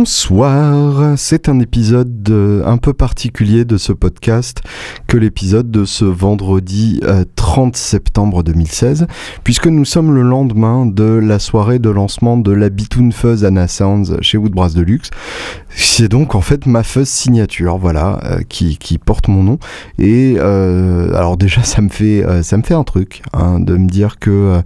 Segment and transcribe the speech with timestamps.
[0.00, 4.62] Bonsoir, c'est un épisode un peu particulier de ce podcast
[5.06, 7.02] que l'épisode de ce vendredi
[7.36, 9.06] 30 euh, septembre 2016,
[9.44, 13.68] puisque nous sommes le lendemain de la soirée de lancement de la Bitoon Fuzz Anna
[13.68, 15.10] Sounds chez Woodbrass Deluxe.
[15.68, 19.58] C'est donc en fait ma fuzz signature, voilà, euh, qui, porte mon nom.
[19.98, 23.86] Et euh, alors déjà, ça me fait, ça me fait un truc hein, de me
[23.86, 24.62] dire que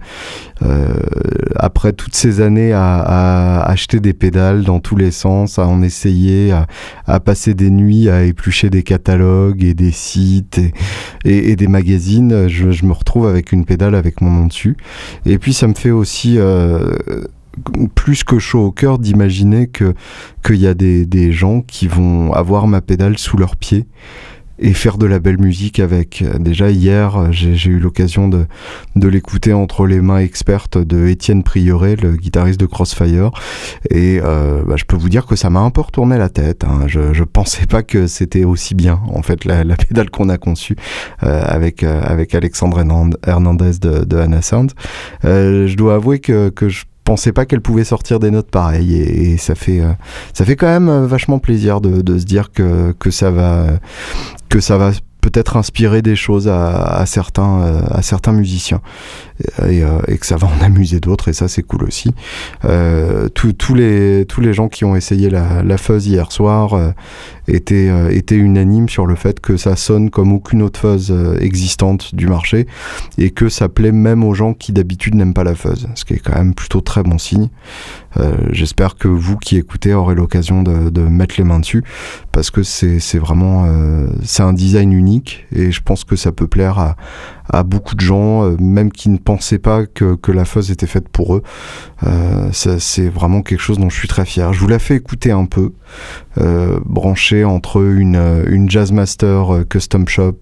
[1.57, 6.53] après toutes ces années à acheter des pédales dans tous les sens, à en essayer,
[7.05, 10.61] à, passer des nuits à éplucher des catalogues et des sites
[11.23, 12.47] et, des magazines.
[12.47, 14.77] Je, me retrouve avec une pédale avec mon nom dessus.
[15.25, 16.95] Et puis ça me fait aussi euh,
[17.95, 19.95] plus que chaud au cœur d'imaginer que
[20.45, 23.85] qu'il y a des, des gens qui vont avoir ma pédale sous leurs pieds
[24.59, 26.23] et faire de la belle musique avec.
[26.39, 28.45] Déjà hier, j'ai eu l'occasion de,
[29.07, 33.31] l'écouter entre les mains expertes de Étienne Prieuré, le guitariste de Crossfire,
[33.89, 36.63] et euh, bah, je peux vous dire que ça m'a un peu retourné la tête.
[36.63, 36.87] Hein.
[36.87, 40.75] Je, je pensais pas que c'était aussi bien, en fait, la, pédale qu'on a conçue
[41.23, 42.83] euh, avec euh, avec Alexandre
[43.25, 44.71] Hernandez de, de Anna Sound.
[45.23, 49.37] Je dois avouer que, que je pensais pas qu'elle pouvait sortir des notes pareilles et,
[49.37, 49.93] ça fait euh,
[50.33, 53.67] ça fait quand même euh, vachement plaisir de, se dire que, que ça va
[54.49, 58.81] que ça va peut-être inspirer des choses à, certains, euh, à certains musiciens
[59.59, 62.11] euh, et, que ça va en amuser d'autres et ça c'est cool aussi.
[62.63, 66.93] Euh, tous les, tous les gens qui ont essayé la, la fuzz hier soir
[67.47, 72.27] étaient, étaient unanimes sur le fait que ça sonne comme aucune autre fuzz existante du
[72.27, 72.67] marché
[73.17, 76.13] et que ça plaît même aux gens qui d'habitude n'aiment pas la fuzz, ce qui
[76.13, 77.49] est quand même plutôt très bon signe.
[78.51, 81.83] J'espère que vous qui écoutez aurez l'occasion de, de, mettre les mains dessus
[82.31, 83.67] parce que c'est vraiment
[84.23, 86.95] c'est un design unique et je pense que ça peut plaire à,
[87.51, 91.07] à beaucoup de gens, euh, même qui ne pensaient pas que, la fuzz était faite
[91.09, 91.43] pour eux.
[92.03, 94.51] Euh, c'est vraiment quelque chose dont je suis très fier.
[94.53, 95.73] Je vous la fais écouter un peu,
[96.39, 100.41] euh, branché entre une, une Jazzmaster Custom Shop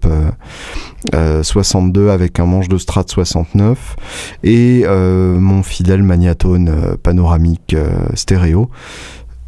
[1.12, 3.96] 62 avec un manche de Strat 69
[4.42, 7.76] et mon fidèle Magnatone panoramique
[8.14, 8.70] stéréo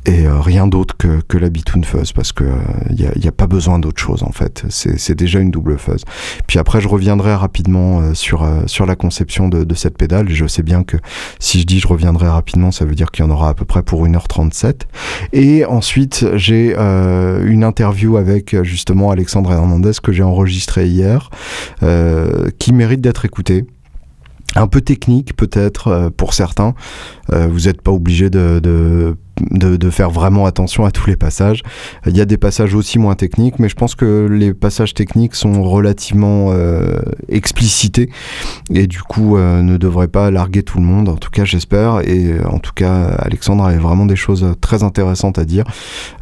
[0.06, 2.44] et euh, rien d'autre que, que la Bitoon Fuzz parce que
[2.90, 4.64] il euh, n'y a, a, pas besoin d'autre chose en fait.
[4.68, 6.02] C'est déjà une double fuzz.
[6.46, 10.28] Puis après je reviendrai rapidement euh, sur sur la conception de, de, cette pédale.
[10.28, 10.96] Je sais bien que
[11.40, 13.64] si je dis je reviendrai rapidement ça veut dire qu'il y en aura à peu
[13.64, 14.82] près pour 1h37
[15.32, 21.30] et ensuite j'ai une interview avec justement Alexandre Hernandez que j'ai enregistré hier
[22.58, 23.64] qui mérite d'être écoutée.
[24.54, 26.74] Un peu technique peut-être pour certains.
[27.32, 29.16] vous n'êtes pas obligé de, de
[29.50, 31.62] de, faire vraiment attention à tous les passages.
[32.06, 35.34] Il y a des passages aussi moins techniques, mais je pense que les passages techniques
[35.34, 36.98] sont relativement euh,
[37.28, 38.10] explicités
[38.74, 41.08] et du coup euh, ne devraient pas larguer tout le monde.
[41.08, 42.00] En tout cas, j'espère.
[42.00, 45.64] Et euh, en tout cas, Alexandre avait vraiment des choses très intéressantes à dire,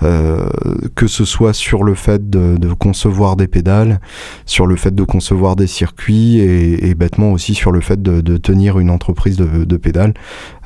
[0.03, 0.47] euh,
[0.95, 4.01] que ce soit sur le fait de, concevoir des pédales,
[4.47, 8.79] sur le fait de concevoir des circuits et, bêtement aussi sur le fait de, tenir
[8.79, 10.15] une entreprise de, pédales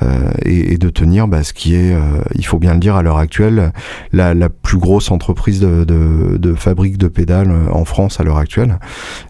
[0.03, 1.97] euh, et, et, de tenir bah, ce qui est
[2.38, 3.72] il faut bien le dire à l'heure actuelle,
[4.12, 8.78] la, plus grosse entreprise de, de, fabrique de pédales en France à l'heure actuelle.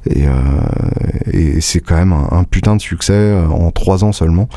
[0.08, 4.48] Et, euh, c'est quand même un, putain de succès euh, en trois ans seulement.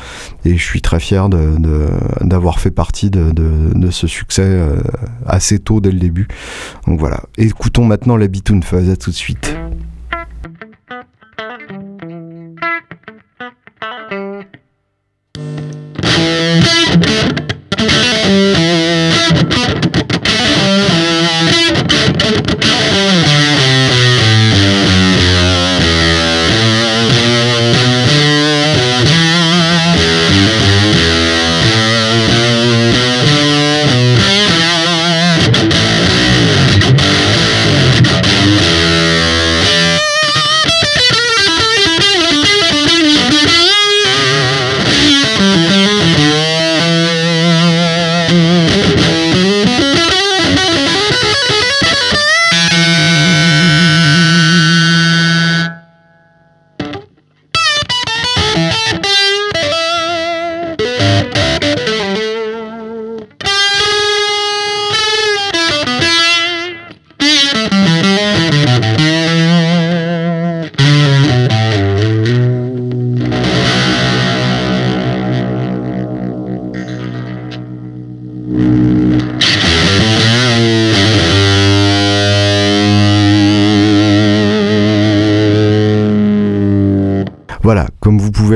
[0.44, 4.76] Et je suis très fier d'avoir fait partie de, ce succès euh,
[5.26, 6.28] assez tôt dès le début.
[6.86, 7.22] Donc voilà.
[7.38, 8.90] Écoutons maintenant la Bitoon Fuzz.
[8.90, 9.56] À tout de suite.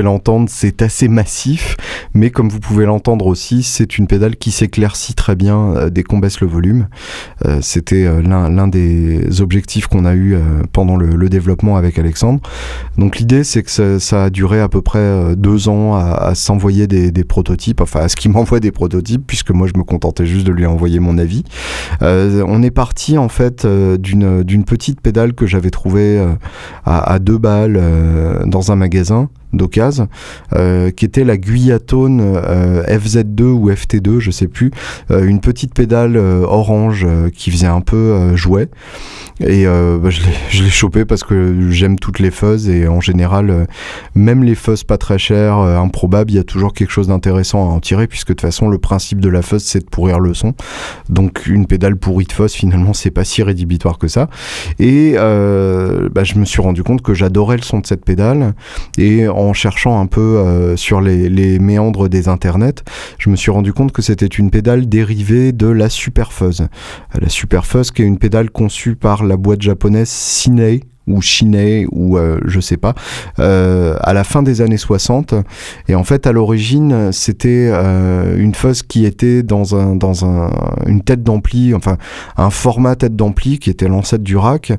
[0.03, 1.77] L'entendre, c'est assez massif,
[2.15, 6.19] mais comme vous pouvez l'entendre aussi, c'est une pédale qui s'éclaircit très bien dès qu'on
[6.19, 6.89] baisse le volume.
[7.61, 10.37] C'était l'un des objectifs qu'on a eu
[10.73, 12.41] pendant le, développement avec Alexandre.
[12.99, 17.25] Donc l'idée, c'est que ça, a duré à peu près deux ans à, s'envoyer des,
[17.25, 20.53] prototypes, enfin à ce qu'il m'envoie des prototypes, puisque moi je me contentais juste de
[20.53, 21.45] lui envoyer mon avis.
[22.01, 26.25] on est parti en fait d'une petite pédale que j'avais trouvée
[26.85, 27.81] à, deux balles
[28.47, 30.09] dans un magasin d'occasion,
[30.55, 34.71] euh, qui était la Guyatone euh, FZ2 ou FT2, je sais plus,
[35.11, 38.69] euh, une petite pédale orange qui faisait un peu jouet.
[39.41, 40.11] Et bah,
[40.51, 43.67] je l'ai chopé parce que j'aime toutes les fuzz et en général,
[44.15, 47.73] même les fuzz pas très chères, improbables, il y a toujours quelque chose d'intéressant à
[47.73, 50.35] en tirer puisque de toute façon, le principe de la fuzz, c'est de pourrir le
[50.35, 50.55] son.
[51.09, 54.29] Donc une pédale pourrie de fuzz, finalement, c'est pas si rédhibitoire que ça.
[54.79, 58.55] Et bah, je me suis rendu compte que j'adorais le son de cette pédale
[58.99, 62.83] et en cherchant un peu euh, sur les, méandres des internets,
[63.19, 66.69] je me suis rendu compte que c'était une pédale dérivée de la Superfuzz.
[67.21, 72.19] La Superfuzz qui est une pédale conçue par la boîte japonaise Sinei ou Chiné ou
[72.19, 72.95] euh, je sais pas
[73.39, 75.35] euh, à la fin des années 60
[75.89, 80.51] et en fait à l'origine c'était euh, une fuzz qui était dans un dans un
[80.87, 81.97] une tête d'ampli enfin
[82.37, 84.73] un format tête d'ampli qui était l'ancêtre du rack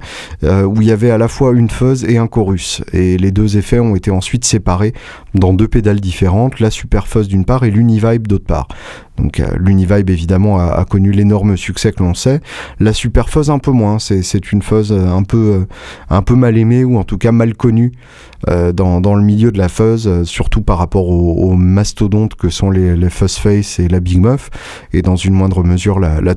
[0.43, 2.81] où il y avait à la fois une fuzz et un chorus.
[2.93, 4.93] Et les deux effets ont été ensuite séparés
[5.33, 8.67] dans deux pédales différentes la super fuzz d'une part et l'univibe d'autre part
[9.17, 12.39] donc l'Univibe évidemment a, connu l'énorme succès que l'on sait.
[12.79, 13.99] La Super Fuzz un peu moins.
[13.99, 15.65] C'est une fuzz un peu
[16.09, 17.93] un peu mal aimée ou en tout cas mal connue
[18.47, 22.69] euh, dans, le milieu de la fuzz, euh, surtout par rapport aux, mastodontes que sont
[22.69, 24.51] les, les Fuzz Face et la Big Muff,
[24.93, 26.35] et dans une moindre mesure la, la.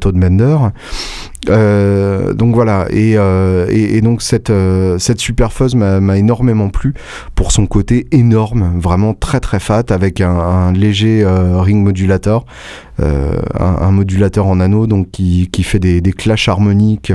[1.48, 5.20] Euh, donc voilà, et, euh, et, donc cette, euh, cette
[5.74, 6.92] m'a énormément plu
[7.34, 12.44] pour son côté énorme, vraiment très très fat, avec un, léger ring modulator,
[12.98, 17.12] un, modulateur en anneau donc qui, qui fait des, des clashs harmoniques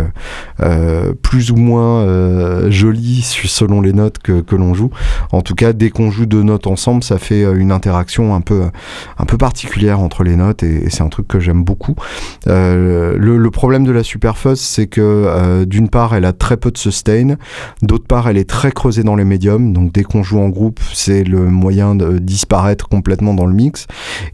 [1.22, 4.90] plus ou moins jolis selon les notes que, que l'on joue.
[5.32, 8.64] En tout cas, dès qu'on joue deux notes ensemble, ça fait une interaction un peu,
[9.20, 11.96] un peu particulière entre les notes, et, et c'est un truc que j'aime beaucoup.
[12.48, 16.72] Le, le, problème de la Superfuzz, c'est que euh, d'une part, elle a très peu
[16.72, 17.36] de sustain,
[17.82, 20.80] d'autre part, elle est très creusée dans les médiums, donc dès qu'on joue en groupe,
[20.94, 23.88] c'est le moyen de disparaître complètement dans le mix.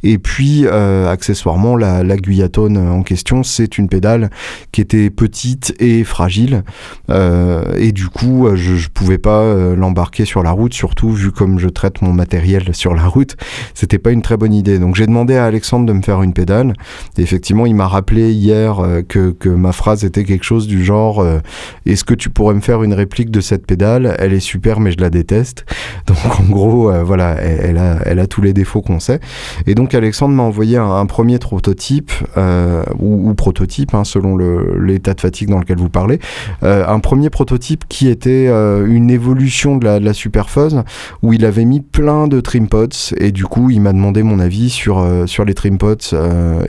[0.03, 4.29] Et puis, euh, accessoirement, la, la Guyatone en question, c'est une pédale
[4.71, 6.63] qui était petite et fragile,
[7.09, 11.57] euh, et du coup, je, je pouvais pas l'embarquer sur la route, surtout vu comme
[11.57, 13.35] je traite mon matériel sur la route,
[13.73, 14.77] c'était pas une très bonne idée.
[14.77, 16.73] Donc j'ai demandé à Alexandre de me faire une pédale,
[17.17, 21.19] et effectivement, il m'a rappelé hier que, que ma phrase était quelque chose du genre
[21.19, 21.39] euh,
[21.85, 24.15] Est-ce que tu pourrais me faire une réplique de cette pédale?
[24.19, 25.65] Elle est super, mais je la déteste.
[26.07, 29.19] Donc en gros, euh, voilà, elle, a, elle a tous les défauts qu'on sait.
[29.67, 35.21] Et donc Alexandre m'a envoyé un, premier prototype, euh, ou, prototype, hein, selon l'état de
[35.21, 36.19] fatigue dans lequel vous parlez,
[36.61, 40.83] un premier prototype qui était une évolution de la, de Superfuzz,
[41.21, 44.39] où il avait mis plein de trim pods, et du coup, il m'a demandé mon
[44.39, 46.15] avis sur, sur les trim pods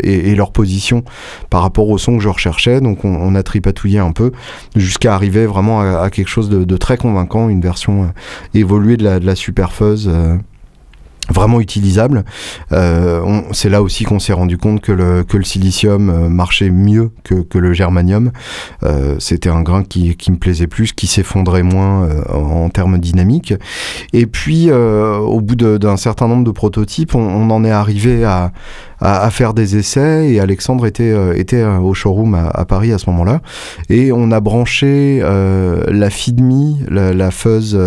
[0.02, 1.04] et, et leur position
[1.50, 2.80] par rapport au son que je recherchais.
[2.80, 4.32] Donc donc on, a tripatouillé un peu
[4.76, 8.06] jusqu'à arriver vraiment à, quelque chose de, très convaincant, une version euh,
[8.54, 10.36] évoluée de la, de la Super Fuzz euh,
[11.30, 12.24] vraiment utilisable.
[12.72, 17.72] Euh, c'est là aussi qu'on s'est rendu compte que le, silicium marchait mieux que, le
[17.72, 18.32] germanium.
[19.18, 23.54] C'était un grain qui, me plaisait plus, qui s'effondrait moins en, termes dynamiques.
[24.12, 28.52] Et puis, au bout d'un certain nombre de prototypes, on en est arrivé à,
[29.02, 32.98] à, faire des essais et Alexandre était, euh, était euh, au showroom à, Paris à
[32.98, 33.40] ce moment-là
[33.88, 37.78] et on a branché euh, la Fidmi, la, la fuzz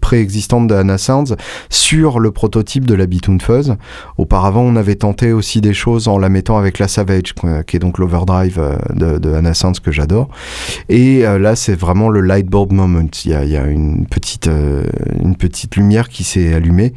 [0.00, 1.36] préexistante de Anna Sounds
[1.68, 3.76] sur le prototype de la Bitoon Fuzz.
[4.16, 7.34] Auparavant, on avait tenté aussi des choses en la mettant avec la Savage,
[7.66, 8.60] qui est donc l'overdrive
[8.94, 10.28] de, de Anna que j'adore.
[10.88, 13.06] Et là, c'est vraiment le lightboard moment.
[13.24, 14.48] Il y a, une petite
[15.20, 16.94] une petite lumière qui s'est allumée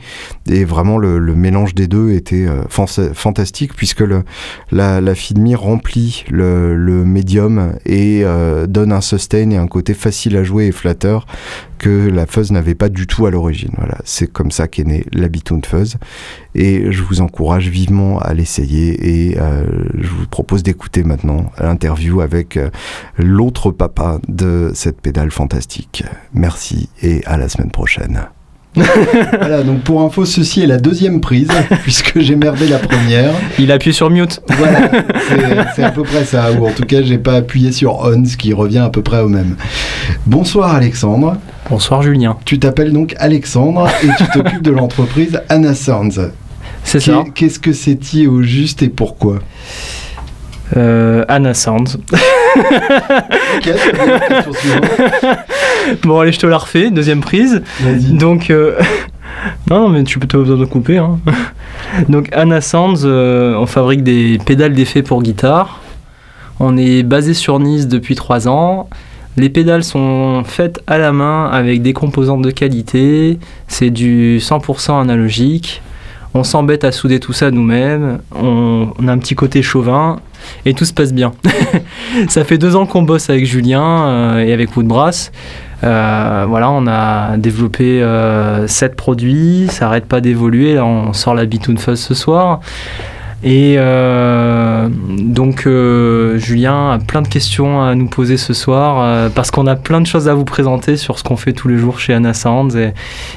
[0.48, 4.04] et vraiment le, mélange des deux était fantastique fantastique puisque
[4.72, 10.38] la, la FIDMI remplit le, médium et euh, donne un sustain et un côté facile
[10.38, 11.26] à jouer et flatteur
[11.80, 13.72] que la fuzz n'avait pas du tout à l'origine.
[13.78, 15.28] Voilà, c'est comme ça qu'est née la
[15.66, 15.98] Fuzz
[16.54, 19.66] et je vous encourage vivement à l'essayer et euh,
[20.00, 22.70] je vous propose d'écouter maintenant l'interview avec euh,
[23.18, 26.04] l'autre papa de cette pédale fantastique.
[26.34, 28.28] Merci et à la semaine prochaine.
[29.40, 31.50] voilà, donc pour info, ceci est la deuxième prise,
[31.84, 33.32] puisque j'ai merdé la première.
[33.60, 34.42] Il a appuyé sur mute.
[34.58, 34.90] Voilà,
[35.76, 38.38] c'est à peu près ça, ou en tout cas, j'ai pas appuyé sur on, ce
[38.38, 39.56] qui revient à peu près au même.
[40.26, 41.38] Bonsoir Alexandre.
[41.70, 42.38] Bonsoir Julien.
[42.46, 46.32] Tu t'appelles donc Alexandre et tu t'occupes de l'entreprise Anna Sounds.
[46.84, 47.24] C'est ça.
[47.34, 49.40] Qu'est-ce que c'est-il au juste et pourquoi?
[50.78, 51.98] Euh, Anna Sounds.
[56.04, 56.90] bon, allez, je te la refais.
[56.90, 57.62] Deuxième prise.
[58.12, 58.80] Donc, euh,
[59.70, 60.98] non, mais tu peux te besoin de couper.
[60.98, 61.20] Hein.
[62.10, 65.82] Donc, Anna Sounds, euh, on fabrique des pédales d'effet pour guitare.
[66.60, 68.90] On est basé sur Nice depuis 3 ans.
[69.36, 73.40] Les pédales sont faites à la main avec des composantes de qualité.
[73.68, 75.82] C'est du 100% analogique.
[76.36, 78.20] On s'embête à souder tout ça nous-mêmes.
[78.36, 80.20] On, a un petit côté chauvin
[80.66, 81.34] et tout se passe bien.
[82.30, 85.32] ça fait deux ans qu'on bosse avec Julien euh, et avec Woodbrass.
[85.84, 90.80] Euh, voilà, on a développé euh, sept produits, ça n'arrête pas d'évoluer.
[90.80, 92.62] on sort la Bitoon Fuzz ce soir.
[93.46, 99.52] Et euh, donc euh, Julien a plein de questions à nous poser ce soir parce
[99.52, 102.00] qu'on a plein de choses à vous présenter sur ce qu'on fait tous les jours
[102.00, 102.78] chez Anna Sounds.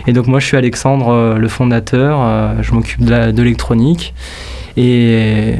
[0.07, 4.15] Et, donc moi je suis Alexandre, le fondateur, je m'occupe de l'électronique.
[4.77, 5.55] Et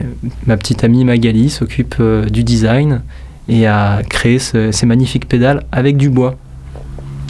[0.47, 3.03] ma petite amie Magali s'occupe du design
[3.49, 6.37] et a créé ces magnifiques pédales avec du bois.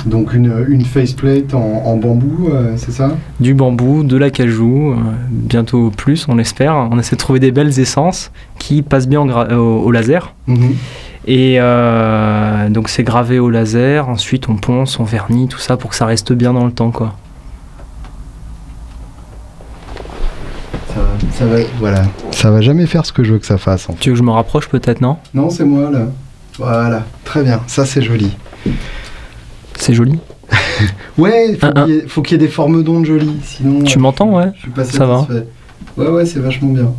[0.07, 3.16] Donc une, une faceplate en, bambou, euh, c'est ça?
[3.40, 4.95] Du bambou, de la cajou, euh,
[5.31, 6.76] bientôt plus, on espère.
[6.93, 10.35] On essaie de trouver des belles essences qui passent bien au, laser.
[10.47, 10.76] Mhm.
[11.26, 15.90] Et euh, donc c'est gravé au laser, ensuite on ponce, on vernit, tout ça pour
[15.90, 16.93] que ça reste bien dans le temps.
[16.93, 17.16] quoi.
[21.33, 22.03] Ça va, voilà.
[22.31, 23.89] Ça va jamais faire ce que je veux que ça fasse.
[24.01, 25.17] Tu veux que je me rapproche peut-être, non?
[25.35, 26.07] Non, c'est moi là.
[26.59, 28.37] Voilà, très bien, ça c'est joli.
[29.79, 30.19] C'est joli?
[31.19, 33.37] ouais, il faut qu'il y, ait des formes d'ondes jolies.
[33.43, 34.53] Sinon, tu m'entends, ouais?
[34.85, 35.27] Ça va.
[35.97, 36.93] Ouais, ouais, c'est vachement bien.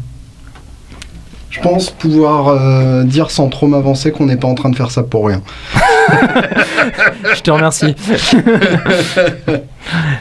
[1.50, 4.92] Je pense pouvoir euh, dire sans trop m'avancer qu'on n'est pas en train de faire
[4.92, 5.42] ça pour rien.
[7.36, 7.96] Je te remercie.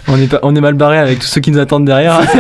[0.09, 2.21] on, est on est mal barré avec tous ceux qui nous attendent derrière.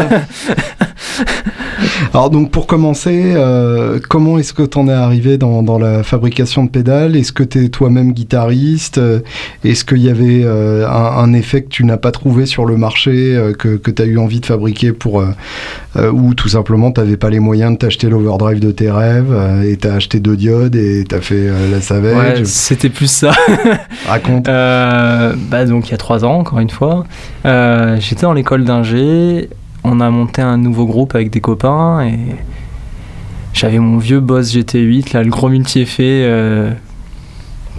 [2.12, 6.64] Alors donc pour commencer, euh, comment est-ce que tu en es arrivé dans, la fabrication
[6.64, 7.16] de pédales?
[7.16, 9.00] Est-ce que tu es toi-même guitariste?
[9.64, 13.36] Est-ce qu'il y avait euh, un, effet que tu n'as pas trouvé sur le marché,
[13.36, 15.22] euh, que, tu as eu envie de fabriquer pour...
[16.12, 19.76] ou tout simplement tu n'avais pas les moyens de t'acheter l'overdrive de tes rêves et
[19.76, 22.38] tu as acheté deux diodes et tu as fait la Savage?
[22.38, 23.32] Ouais, c'était plus ça.
[24.06, 24.46] Raconte.
[24.46, 27.04] bah donc il y a trois ans, encore une fois,
[27.44, 29.48] j'étais dans l'école d'ingé
[29.86, 32.18] on a monté un nouveau groupe avec des copains et
[33.54, 36.70] j'avais mon vieux boss GT8, là, le gros multi-effet euh,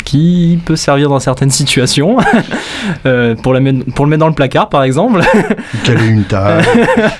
[0.06, 2.18] qui peut servir dans certaines situations,
[3.06, 3.60] euh, pour, la
[3.94, 5.20] pour le mettre dans le placard par exemple.
[5.86, 6.64] Est une table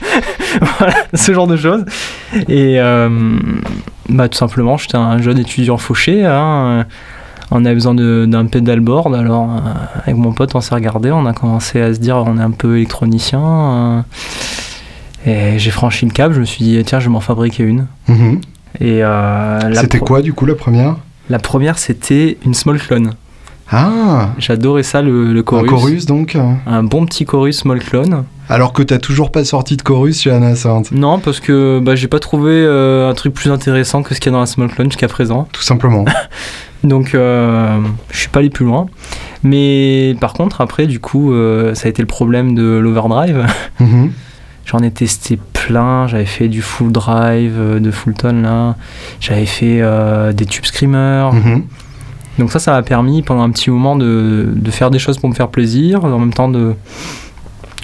[0.80, 1.84] Voilà, ce genre de choses.
[2.48, 3.38] Et euh,
[4.08, 6.26] bah, tout simplement, j'étais un jeune étudiant fauché.
[6.26, 6.86] Hein,
[7.52, 9.50] on avait besoin d'un pedalboard, alors
[10.04, 12.52] avec mon pote on s'est regardé, on a commencé à se dire on est un
[12.52, 14.06] peu électronicien.
[15.26, 17.88] Et j'ai franchi le cap, je me suis dit, tiens, je vais m'en fabriquer une.
[18.08, 18.42] Mhm.
[18.80, 20.98] Et euh, C'était quoi du coup la première?
[21.30, 23.14] La première, c'était une small clone.
[23.70, 25.68] Ah J'adorais ça, le, le, chorus.
[25.70, 28.24] Un chorus donc Un bon petit chorus small clone.
[28.48, 30.54] Alors que t'as toujours pas sorti de chorus chez Anna
[30.94, 34.32] Non, parce que bah, j'ai pas trouvé euh, un truc plus intéressant que ce qu'il
[34.32, 35.50] y a dans la small clone jusqu'à présent.
[35.52, 36.06] Tout simplement.
[36.86, 37.78] donc euh,
[38.12, 38.86] je suis pas allé plus loin.
[39.44, 41.34] Mais par contre, après, du coup,
[41.74, 43.46] ça a été le problème de l'overdrive.
[43.82, 44.12] Mhm.
[44.68, 48.76] J'en ai testé plein, j'avais fait du full drive, euh, de full tone là,
[49.22, 51.32] j'avais fait euh, des tube screamers.
[51.32, 51.64] Mhm.
[52.38, 55.30] Donc ça, ça m'a permis pendant un petit moment de, de, faire des choses pour
[55.30, 56.76] me faire plaisir, en même temps de,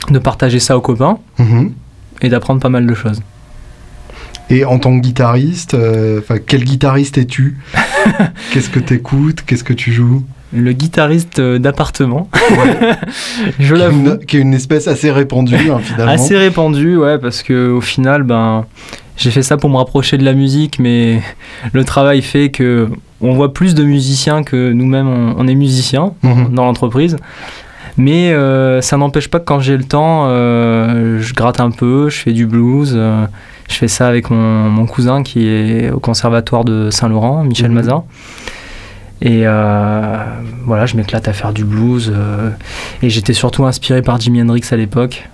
[0.09, 1.71] de partager ça aux copains mhm.
[2.21, 3.21] et d'apprendre pas mal de choses.
[4.49, 7.59] Et en tant que guitariste, euh, quel guitariste es-tu?
[8.51, 10.25] Qu'est-ce que tu écoutes Qu'est-ce que tu joues?
[10.53, 12.29] Le guitariste euh, d'appartement.
[13.59, 14.17] je l'avoue.
[14.27, 16.11] Qui est une espèce assez répandue, hein, finalement.
[16.11, 18.65] Assez répandue, ouais, parce que au final, ben,
[19.17, 21.21] j'ai fait ça pour me rapprocher de la musique, mais
[21.71, 22.89] le travail fait que
[23.21, 26.53] on voit plus de musiciens que nous-mêmes, on, est musiciens mhm.
[26.53, 27.17] dans l'entreprise.
[27.95, 32.09] Mais euh, ça n'empêche pas que quand j'ai le temps, euh, je gratte un peu,
[32.09, 32.99] je fais du blues.
[33.69, 37.75] je fais ça avec mon, cousin qui est au conservatoire de Saint-Laurent, Michel mhm.
[37.75, 38.03] Mazin.
[39.23, 40.17] Et euh,
[40.65, 42.11] voilà, je m'éclate à faire du blues.
[42.13, 42.49] Euh,
[43.01, 45.29] et j'étais surtout inspiré par Jimi Hendrix à l'époque.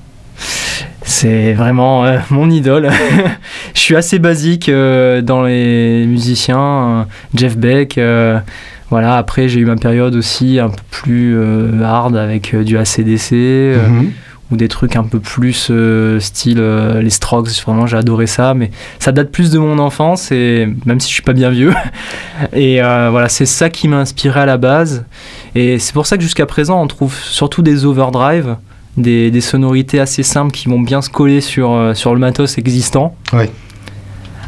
[1.01, 2.91] C'est vraiment euh, mon idole.
[3.74, 7.08] je suis assez basique dans les musiciens.
[7.34, 8.00] Jeff Beck.
[8.91, 11.36] voilà, après j'ai eu ma période aussi un peu plus
[11.84, 13.75] hard avec du ACDC.
[14.51, 17.49] Ou des trucs un peu plus euh, style euh, les Strokes.
[17.65, 21.13] Vraiment, j'ai adoré ça, mais ça date plus de mon enfance, et même si je
[21.13, 21.73] suis pas bien vieux.
[22.53, 25.05] Et euh, voilà, c'est ça qui m'a inspiré à la base.
[25.55, 28.55] Et c'est pour ça que jusqu'à présent, on trouve surtout des overdrive,
[28.97, 33.15] des, des sonorités assez simples qui vont bien se coller sur, sur le matos existant.
[33.33, 33.51] Ouais.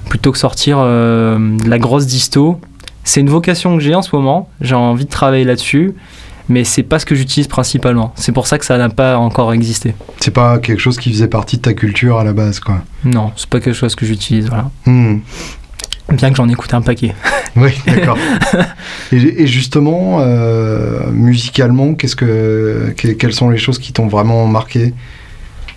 [0.09, 2.59] Plutôt que sortir de la grosse disto.
[3.03, 4.49] C'est une vocation que j'ai en ce moment.
[4.59, 5.95] J'ai envie de travailler là-dessus.
[6.49, 8.13] Mais c'est pas ce que j'utilise principalement.
[8.15, 9.93] C'est pour ça que ça n'a pas encore existé.
[10.19, 12.81] C'est pas quelque chose qui faisait partie de ta culture à la base, quoi.
[13.05, 14.47] Non, c'est pas quelque chose que j'utilise.
[14.47, 14.69] Voilà.
[14.85, 15.19] Hmm.
[16.11, 17.15] Bien que j'en écoute un paquet.
[17.57, 18.17] Oui, d'accord.
[19.11, 24.47] et, et justement, euh, musicalement, qu'est-ce que, que- quelles sont les choses qui t'ont vraiment
[24.47, 24.93] marqué?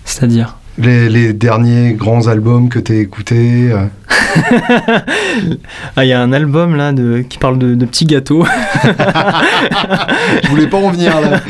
[0.05, 0.57] C'est-à-dire?
[0.79, 3.87] Les, les derniers grands albums que t'as écoutés euh,
[5.97, 8.45] Ah, il y a un album là de, qui parle de, de petits gâteaux.
[10.43, 11.41] Je voulais pas en venir là.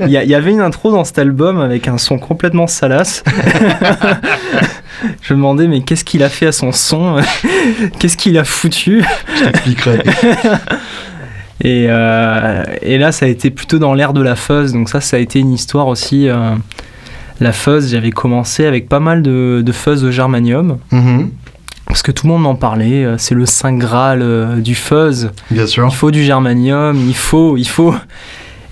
[0.06, 3.24] Il y, avait une intro dans cet album avec un son complètement salace.
[5.22, 7.16] Je me demandais, mais qu'est-ce qu'il a fait à son son?
[7.98, 9.02] Qu'est-ce qu'il a foutu?
[9.36, 9.98] Je t'expliquerai.
[11.62, 14.72] et, euh, et là, ça a été plutôt dans l'ère de la fuzz.
[14.72, 16.28] Donc, ça, ça a été une histoire aussi.
[16.28, 16.54] euh,
[17.40, 20.78] la fuzz, j'avais commencé avec pas mal de, de fuzz de germanium.
[20.92, 21.30] Mhm,
[21.86, 23.04] Parce que tout le monde m'en parlait.
[23.04, 25.30] euh, C'est le saint graal euh, du fuzz.
[25.50, 25.86] Bien sûr.
[25.90, 27.94] Il faut du germanium, il faut, il faut.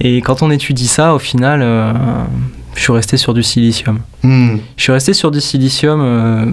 [0.00, 1.92] Et quand on étudie ça, au final, euh,
[2.76, 3.98] je suis resté sur du silicium.
[4.22, 6.44] Hmm, Je suis resté sur du silicium euh,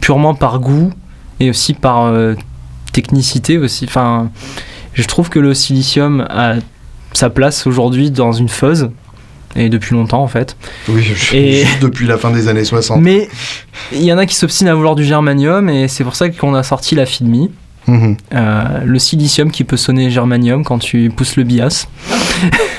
[0.00, 0.90] purement par goût
[1.40, 2.34] et aussi par euh,
[2.92, 3.84] technicité aussi.
[3.86, 4.30] Enfin,
[4.94, 6.54] je trouve que le silicium a
[7.12, 8.88] sa place aujourd'hui dans une fuzz
[9.56, 10.56] et depuis longtemps en fait.
[10.88, 13.00] Oui, je- Et- juste depuis la fin des années 60.
[13.00, 13.28] Mais
[13.92, 16.54] il y en a qui s'obstinent à vouloir du germanium et c'est pour ça qu'on
[16.54, 17.50] a sorti la FIDMI.
[17.86, 18.16] Mhm.
[18.34, 21.88] Euh, le silicium qui peut sonner germanium quand tu pousses le bias.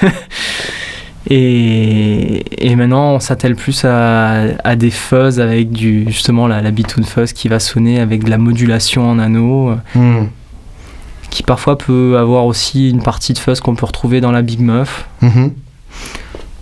[1.30, 6.72] et, et maintenant, on s'attelle plus à, à des fuzz avec du, justement la, la
[6.72, 10.28] Bitoon fuzz qui va sonner avec de la modulation en anneau, euh, Hmm,
[11.30, 14.60] qui parfois peut avoir aussi une partie de fuzz qu'on peut retrouver dans la Big
[14.60, 15.06] Muff.
[15.22, 15.52] mhm.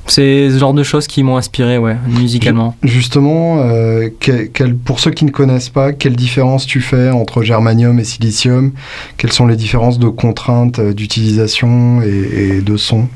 [0.09, 2.75] C'est ce genre de choses qui m'ont inspiré, ouais, musicalement.
[2.83, 7.99] Justement, euh, quel- pour ceux qui ne connaissent pas, quelle différence tu fais entre germanium
[7.99, 8.71] et silicium?
[9.17, 13.07] Quelles sont les différences de contraintes euh, d'utilisation et, et de son?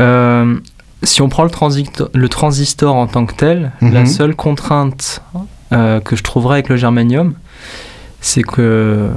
[0.00, 0.56] Euh,
[1.02, 3.92] si on prend le, transistor, le transistor en tant que tel, Mhm.
[3.92, 5.20] la seule contrainte
[5.72, 7.34] euh, que je trouverais avec le germanium,
[8.20, 9.08] c'est que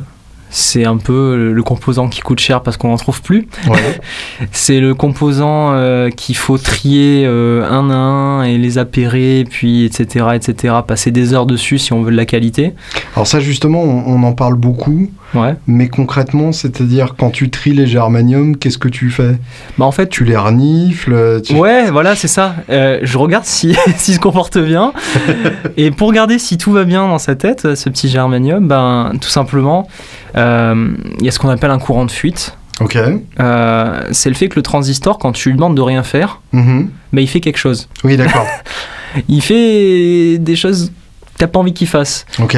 [0.52, 3.48] c'est un peu le composant qui coûte cher parce qu'on n'en trouve plus.
[3.68, 4.02] Ouais.
[4.52, 9.86] C'est le composant euh, qu'il faut trier euh, un à un et les appairer, puis
[9.86, 12.74] etc., etc., passer des heures dessus si on veut de la qualité.
[13.16, 15.56] Alors ça justement, on, on en parle beaucoup, Ouais.
[15.66, 19.38] mais concrètement, c'est-à-dire quand tu tries les germaniums, qu'est-ce que tu fais?
[19.78, 21.54] Bah en fait, Tu les renifles tu...
[21.56, 22.56] Ouais, voilà, c'est ça.
[22.70, 24.94] Euh, je regarde si s'il se comporte bien.
[25.78, 29.30] et pour regarder si tout va bien dans sa tête, ce petit germanium, ben, tout
[29.30, 29.88] simplement,
[30.36, 30.90] euh,
[31.20, 32.58] il y a ce qu'on appelle un courant de fuite.
[32.80, 32.98] Ok.
[33.40, 36.90] Euh, c'est le fait que le transistor, quand tu lui demandes de rien faire, Mhm.
[37.14, 37.88] ben, il fait quelque chose.
[38.04, 38.46] Oui, d'accord.
[39.28, 40.88] Il fait des choses
[41.34, 42.26] que t'as pas envie qu'il fasse.
[42.42, 42.58] ok.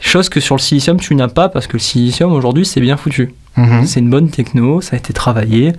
[0.00, 2.96] Chose que sur le silicium, tu n'as pas parce que le silicium, aujourd'hui, c'est bien
[2.96, 3.32] foutu.
[3.56, 3.86] Mhm.
[3.86, 5.72] C'est une bonne techno, ça a été travaillé.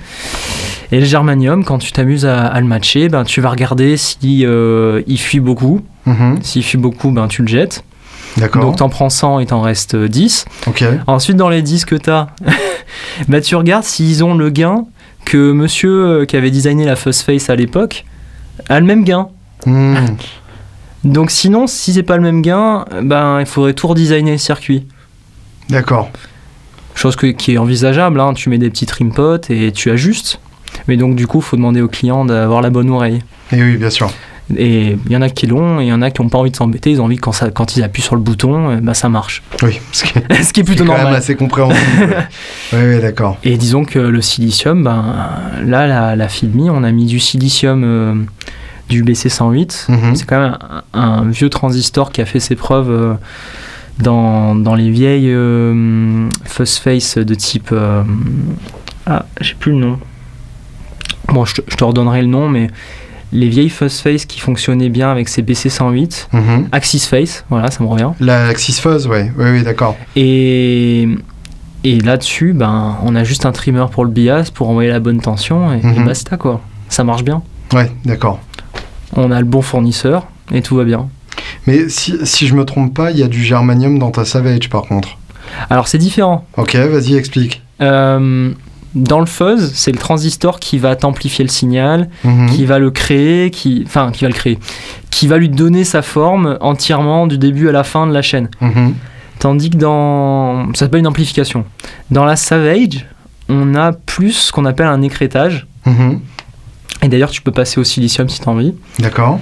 [0.91, 4.45] Et le germanium, quand tu t'amuses à, à le matcher, ben, tu vas regarder si
[4.45, 5.82] euh, il fuit beaucoup.
[6.06, 6.39] Mhm.
[6.41, 7.84] S'il fuit beaucoup, ben, tu le jettes.
[8.38, 10.45] Donc t'en prends 100 et t'en restes 10.
[10.67, 10.84] Ok.
[11.08, 12.28] Ensuite, dans les 10 que t'as,
[13.30, 14.86] bah, tu regardes s'ils ont le gain
[15.23, 18.06] que monsieur euh, qui avait designé la Fuzz Face à l'époque
[18.69, 19.30] a le même gain.
[19.65, 19.95] Hmm.
[21.05, 24.85] Donc sinon, si c'est pas le même gain, ben, il faudrait tout redesigner le circuit.
[25.69, 26.09] D'accord.
[26.95, 28.33] Chose que- qui est envisageable, hein.
[28.33, 30.39] tu mets des petits trim pots et tu ajustes.
[30.87, 33.21] Mais donc du coup, il faut demander au client d'avoir la bonne oreille.
[33.51, 34.09] Et oui, bien sûr.
[34.57, 36.37] Et il y en a qui l'ont, et il y en a qui n'ont pas
[36.37, 38.69] envie de s'embêter, ils ont envie que quand, ça, quand ils appuient sur le bouton,
[38.69, 39.41] euh, bah, ça marche.
[39.63, 41.17] Oui, ce qui est, Ce qui est plutôt est quand même normal.
[41.19, 42.27] assez compréhensible.
[42.73, 43.37] oui, oui, d'accord.
[43.43, 45.15] Et disons que le silicium, ben,
[45.65, 48.13] là, la, la FIDMI, on a mis du silicium euh,
[48.89, 49.86] du BC108.
[49.91, 50.15] Mhm.
[50.15, 50.58] C'est quand même
[50.93, 53.13] un, un vieux transistor qui a fait ses preuves euh,
[54.00, 57.69] dans, dans les vieilles euh, Fuzz Face de type.
[57.71, 58.04] euh,
[59.08, 60.00] ah, j'ai plus le nom.
[61.30, 62.67] Bon, je te, je te redonnerai le nom, mais
[63.32, 66.28] les vieilles Fuzz Face qui fonctionnaient bien avec ces BC108.
[66.34, 66.67] Mhm.
[66.71, 68.12] Axis Face, voilà, ça me revient.
[68.19, 69.32] La Axis Fuzz, ouais.
[69.38, 69.98] Oui, oui, d'accord.
[70.15, 71.08] Et,
[71.84, 75.19] et là-dessus, ben, on a juste un trimmer pour le bias pour envoyer la bonne
[75.21, 76.06] tension et, et Mhm.
[76.06, 76.62] basta quoi.
[76.89, 77.41] Ça marche bien.
[77.74, 78.39] Ouais, d'accord.
[79.15, 81.07] On a le bon fournisseur et tout va bien.
[81.67, 84.69] Mais si, si je me trompe pas, il y a du germanium dans ta Savage,
[84.69, 85.17] par contre.
[85.69, 86.45] Alors c'est différent.
[86.57, 87.61] Ok, vas-y, explique.
[87.81, 88.51] Euh,
[88.95, 92.49] dans le fuzz, c'est le transistor qui va t'amplifier le signal, Mhm.
[92.49, 94.57] qui va le créer, qui, enfin, qui va le créer,
[95.11, 98.49] qui va lui donner sa forme entièrement du début à la fin de la chaîne.
[98.61, 98.93] Mhm.
[99.39, 101.65] Tandis que dans, ça s'appelle une amplification.
[102.09, 103.05] Dans la Savage,
[103.49, 105.67] on a plus ce qu'on appelle un écrétage.
[105.85, 106.21] Mhm.
[107.03, 108.73] Et d'ailleurs, tu peux passer au silicium si tu as envie.
[108.99, 109.39] D'accord.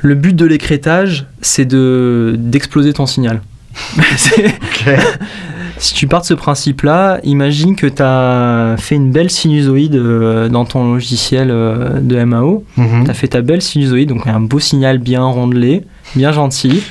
[0.00, 3.40] Le but de l'écrétage, c'est de d'exploser ton signal.
[4.16, 4.94] C'est- Ok.
[5.78, 10.48] si tu pars de ce principe-là, imagine que tu as fait une belle sinusoïde euh,
[10.48, 12.64] dans ton logiciel euh, de MAO.
[12.76, 13.04] Mhm.
[13.04, 15.84] Tu as fait ta belle sinusoïde, donc un beau signal bien rondelé,
[16.16, 16.82] bien gentil,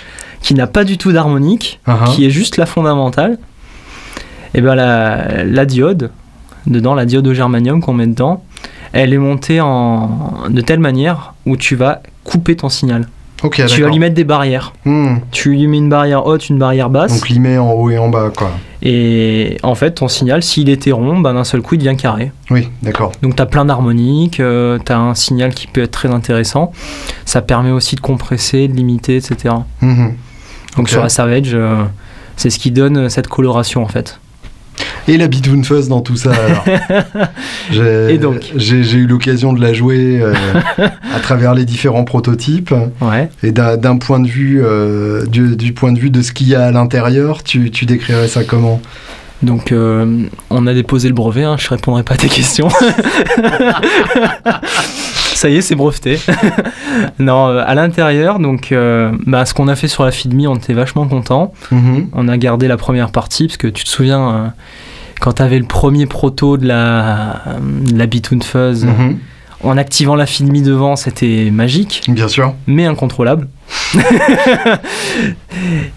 [0.41, 2.05] qui n'a pas du tout d'harmonique, ah.
[2.07, 3.37] qui est juste la fondamentale.
[4.53, 6.11] Et bien la, la diode,
[6.65, 8.43] dedans, la diode au germanium qu'on met dedans,
[8.93, 13.07] elle est montée en, de telle manière où tu vas couper ton signal.
[13.67, 14.73] Tu vas lui mettre des barrières.
[14.83, 15.17] Hmm.
[15.31, 17.13] Tu lui mets une barrière haute, une barrière basse.
[17.13, 18.49] Donc il met en haut et en bas, quoi.
[18.81, 22.31] Et en fait, ton signal, s'il était rond, ben, d'un seul coup, il devient carré.
[22.49, 23.11] Oui, d'accord.
[23.21, 24.41] Donc tu as plein d'harmoniques, tu
[24.91, 26.71] as un signal qui peut être très intéressant.
[27.25, 29.53] Ça permet aussi de compresser, de limiter, etc.
[29.81, 30.13] Mhm.
[30.75, 30.89] Donc Ok.
[30.89, 31.83] sur la Savage, euh,
[32.37, 34.19] c'est ce qui donne cette coloration en fait.
[35.07, 36.65] Et la Bitoon Fuzz dans tout ça, alors
[37.71, 40.33] J'ai- Et donc J'ai j'ai eu l'occasion de la jouer euh,
[41.15, 42.73] à travers les différents prototypes.
[43.01, 43.29] Ouais.
[43.43, 46.55] Et d'un point de vue, euh, du, du point de vue de ce qu'il y
[46.55, 48.81] a à l'intérieur, tu, tu décrirais ça comment?
[49.43, 52.69] Donc euh, on a déposé le brevet, hein, je répondrai pas à tes questions.
[55.35, 56.19] Ça y est, c'est breveté.
[57.19, 60.55] non, euh, à l'intérieur, donc euh, bah, ce qu'on a fait sur la FeedMe, on
[60.55, 61.53] était vachement content.
[61.71, 62.07] Mhm.
[62.13, 64.53] On a gardé la première partie parce que tu te souviens
[65.19, 67.41] quand tu avais le premier proto de la,
[67.85, 69.17] de la Bitoon Fuzz, Mhm.
[69.63, 72.53] en activant la FeedMe devant, c'était magique, Bien sûr.
[72.67, 73.47] mais incontrôlable.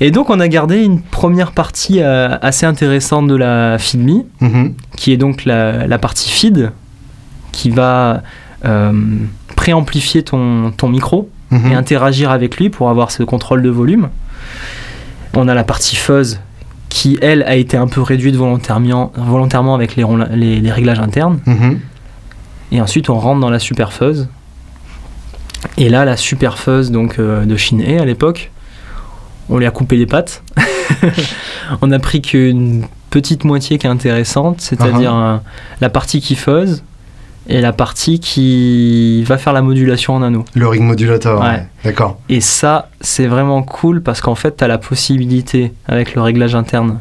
[0.01, 4.75] Et donc on a gardé une première partie euh, assez intéressante de la FeedMe, Mhm.
[4.97, 6.73] qui est donc la, la partie feed,
[7.53, 8.23] qui va
[8.65, 8.93] euh,
[9.57, 11.73] préamplifier ton, ton micro Mhm.
[11.73, 14.09] et interagir avec lui pour avoir ce contrôle de volume.
[15.35, 16.41] On a la partie fuzz
[16.91, 21.01] qui, elle, a été un peu réduite volontairement, volontairement avec les, ronla- les- les réglages
[21.01, 21.39] internes.
[21.47, 21.81] Mhm.
[22.73, 24.29] Et ensuite, on rentre dans la super fuzz.
[25.79, 28.51] Et là, la super fuzz donc, euh, de Shin-Hei à l'époque,
[29.49, 30.43] on lui a coupé les pattes.
[31.83, 35.37] on a pris qu'une petite moitié qui est intéressante, c'est-à-dire euh,
[35.81, 36.83] la partie qui fuzz
[37.49, 40.45] et la partie qui va faire la modulation en anneau.
[40.55, 41.47] Le ring modulator, Ouais.
[41.49, 41.67] ouais.
[41.85, 42.21] d'accord.
[42.29, 46.55] Et ça, c'est vraiment cool parce qu'en fait, tu as la possibilité, avec le réglage
[46.55, 47.01] interne,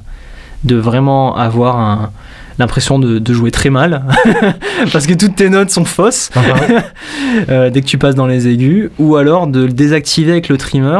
[0.63, 2.12] de vraiment avoir un-
[2.58, 4.04] l'impression de, de jouer très mal.
[4.91, 6.30] parce que toutes tes notes sont fausses
[7.49, 8.89] euh, dès que tu passes dans les aigus.
[8.99, 10.99] Ou alors de le désactiver avec le trimmer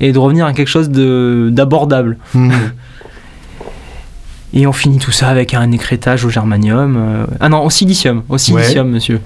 [0.00, 2.16] et de revenir à quelque chose de- d'abordable.
[2.34, 2.52] Mhm.
[4.54, 6.96] Et on finit tout ça avec un écrétage au germanium.
[6.98, 8.22] euh, Ah non, au silicium.
[8.28, 9.20] Au silicium, monsieur.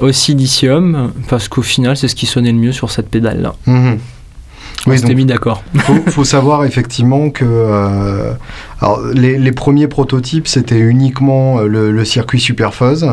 [0.00, 3.54] Au silicium, parce qu'au final, c'est ce qui sonnait le mieux sur cette pédale-là.
[3.66, 5.62] On Oui, mis d'accord.
[5.78, 8.32] faut, faut savoir effectivement que euh,
[8.80, 13.06] alors, les, les premiers prototypes c'était uniquement euh, le, le circuit Super Fuzz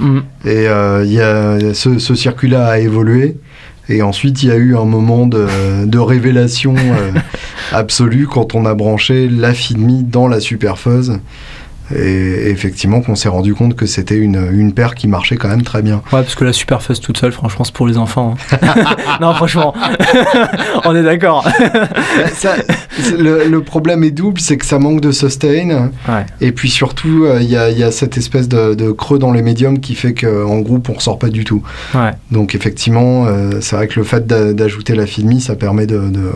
[0.00, 0.18] Mm.
[0.44, 3.36] et euh, il y a, ce, ce circuit-là a évolué
[3.88, 7.12] et ensuite il y a eu un moment de, de révélation euh,
[7.72, 11.18] absolue quand on a branché la FeedMe dans la Super Fuzz
[11.94, 15.62] et effectivement qu'on s'est rendu compte que c'était une, une paire qui marchait quand même
[15.62, 15.96] très bien.
[16.12, 18.36] Ouais, parce que la super fuzz toute seule, franchement, c'est pour les enfants.
[18.52, 18.74] hein.
[19.20, 19.74] non, franchement,
[20.84, 21.46] on est d'accord.
[23.18, 25.90] Le, le problème est double, c'est que ça manque de sustain.
[26.08, 26.24] Ouais.
[26.40, 29.18] Et puis surtout, euh, il y, a, il y a cette espèce de, de creux
[29.18, 31.62] dans les médiums qui fait qu'en groupe, on ressort pas du tout.
[31.94, 32.10] Ouais.
[32.30, 35.98] Donc effectivement, euh, c'est vrai que le fait d'a- d'ajouter la filmie, ça permet de,
[36.08, 36.30] de,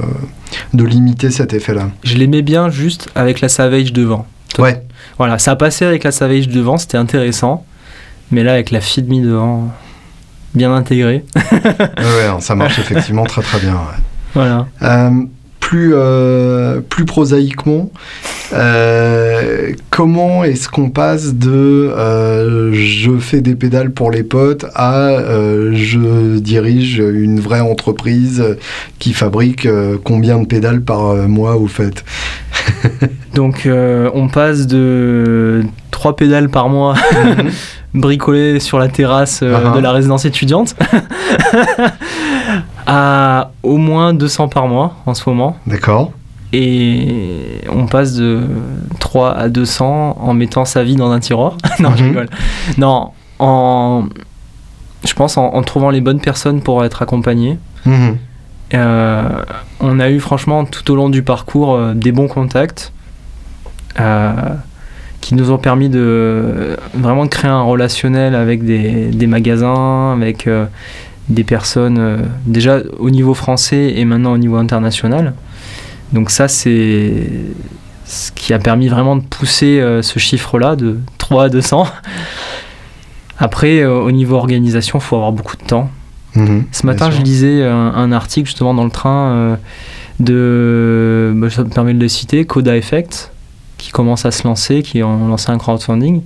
[0.74, 1.90] de limiter cet effet-là.
[2.04, 4.26] Je l'aimais bien juste avec la Savage devant.
[4.58, 4.82] Ouais,
[5.18, 7.64] Voilà, ça a passé avec la Savage devant, c'était intéressant.
[8.30, 9.68] Mais là, avec la Feed Me devant,
[10.54, 11.24] bien intégré.
[11.36, 13.74] ouais, ça marche effectivement très très bien.
[13.74, 14.02] ouais.
[14.34, 14.66] Voilà.
[14.82, 15.10] Euh,
[15.60, 17.90] plus, euh, plus prosaïquement,
[18.54, 21.50] euh, comment est-ce qu'on passe de
[21.94, 25.16] euh, je fais des pédales pour les potes à
[25.72, 28.42] je dirige une vraie entreprise
[28.98, 29.68] qui fabrique
[30.04, 32.02] combien de pédales par mois au fait?
[33.34, 36.94] Donc, euh, on passe de 3 pédales par mois
[37.94, 39.74] bricolées sur la terrasse euh, Uh-huh.
[39.74, 40.74] de la résidence étudiante
[42.86, 45.56] à au moins 200 par mois en ce moment.
[45.66, 46.12] D'accord
[46.52, 48.40] Et on passe de
[49.00, 51.56] 3 à 200 en mettant sa vie dans un tiroir.
[51.80, 52.08] non, je Mhm.
[52.10, 52.28] rigole.
[52.78, 54.04] Non, en,
[55.04, 57.58] je pense en, en trouvant les bonnes personnes pour être accompagné.
[57.86, 58.16] Mhm.
[58.74, 62.92] On a eu franchement tout au long du parcours euh, des bons contacts
[63.98, 64.32] euh,
[65.20, 70.48] qui nous ont permis de vraiment de créer un relationnel avec des, des magasins, avec
[71.28, 75.34] des personnes déjà au niveau français et maintenant au niveau international.
[76.12, 77.24] Donc ça, c'est
[78.04, 81.88] ce qui a permis vraiment de pousser ce chiffre-là de 3 à 200.
[83.40, 85.90] Après, au niveau organisation, il faut avoir beaucoup de temps.
[86.34, 89.56] Mhm, Ce matin, je lisais un, article justement dans le train euh,
[90.20, 93.32] de, bah, ça me permet de le citer, Coda Effect,
[93.76, 96.22] qui commence à se lancer, qui ont lancé un crowdfunding.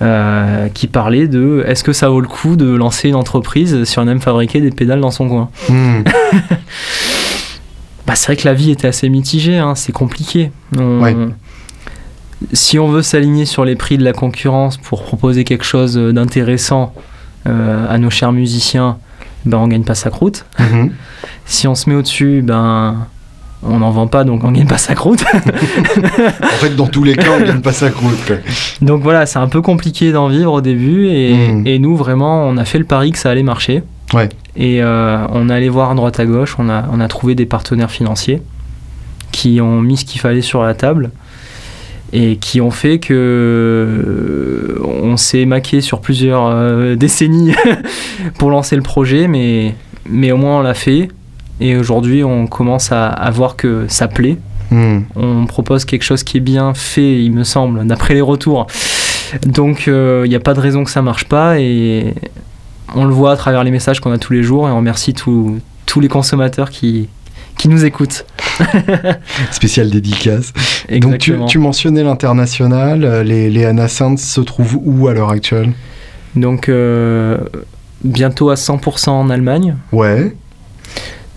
[0.00, 4.00] Euh, qui parlait de est-ce que ça vaut le coup de lancer une entreprise si
[4.00, 5.48] on aime fabriquer des pédales dans son coin?
[5.68, 6.02] Mhm.
[8.06, 10.50] bah, C'est vrai que la vie était assez mitigée, hein, c'est compliqué.
[12.52, 16.92] Si on veut s'aligner sur les prix de la concurrence pour proposer quelque chose d'intéressant
[17.46, 18.98] à nos chers musiciens,
[19.44, 20.44] ben on gagne pas sa croûte.
[20.58, 20.92] Mhm.
[21.46, 23.06] si on se met au-dessus, ben
[23.64, 25.24] on n'en vend pas, donc on gagne pas sa croûte.
[25.34, 28.32] en fait, dans tous les cas, on gagne pas sa croûte.
[28.80, 31.66] Donc voilà, c'est un peu compliqué d'en vivre au début, mhm.
[31.66, 33.82] et, nous, vraiment, on a fait le pari que ça allait marcher.
[34.14, 34.28] Ouais.
[34.56, 37.34] Et euh, on est allé voir à droite à gauche, on a, on a trouvé
[37.34, 38.42] des partenaires financiers
[39.30, 41.10] qui ont mis ce qu'il fallait sur la table
[42.12, 47.54] et qui ont fait que euh, on s'est maqué sur plusieurs euh, décennies
[48.38, 49.74] pour lancer le projet, mais,
[50.08, 51.08] mais au moins on l'a fait.
[51.60, 54.36] Et aujourd'hui, on commence à, voir que ça plaît.
[54.70, 55.00] Hmm.
[55.14, 58.66] On propose quelque chose qui est bien fait, il me semble, d'après les retours.
[59.46, 61.60] Donc, euh, il n'y a pas de raison que ça marche pas.
[61.60, 62.14] Et
[62.96, 64.66] on le voit à travers les messages qu'on a tous les jours.
[64.66, 65.60] Et on remercie tous
[66.00, 67.08] les consommateurs qui,
[67.56, 68.24] qui nous écoutent.
[69.50, 70.52] Spécial dédicace.
[71.00, 75.72] Donc tu, mentionnais l'international, euh, les, les se trouvent où à l'heure actuelle?
[76.36, 77.38] Donc euh,
[78.04, 79.76] bientôt à 100% en Allemagne.
[79.92, 80.34] Ouais.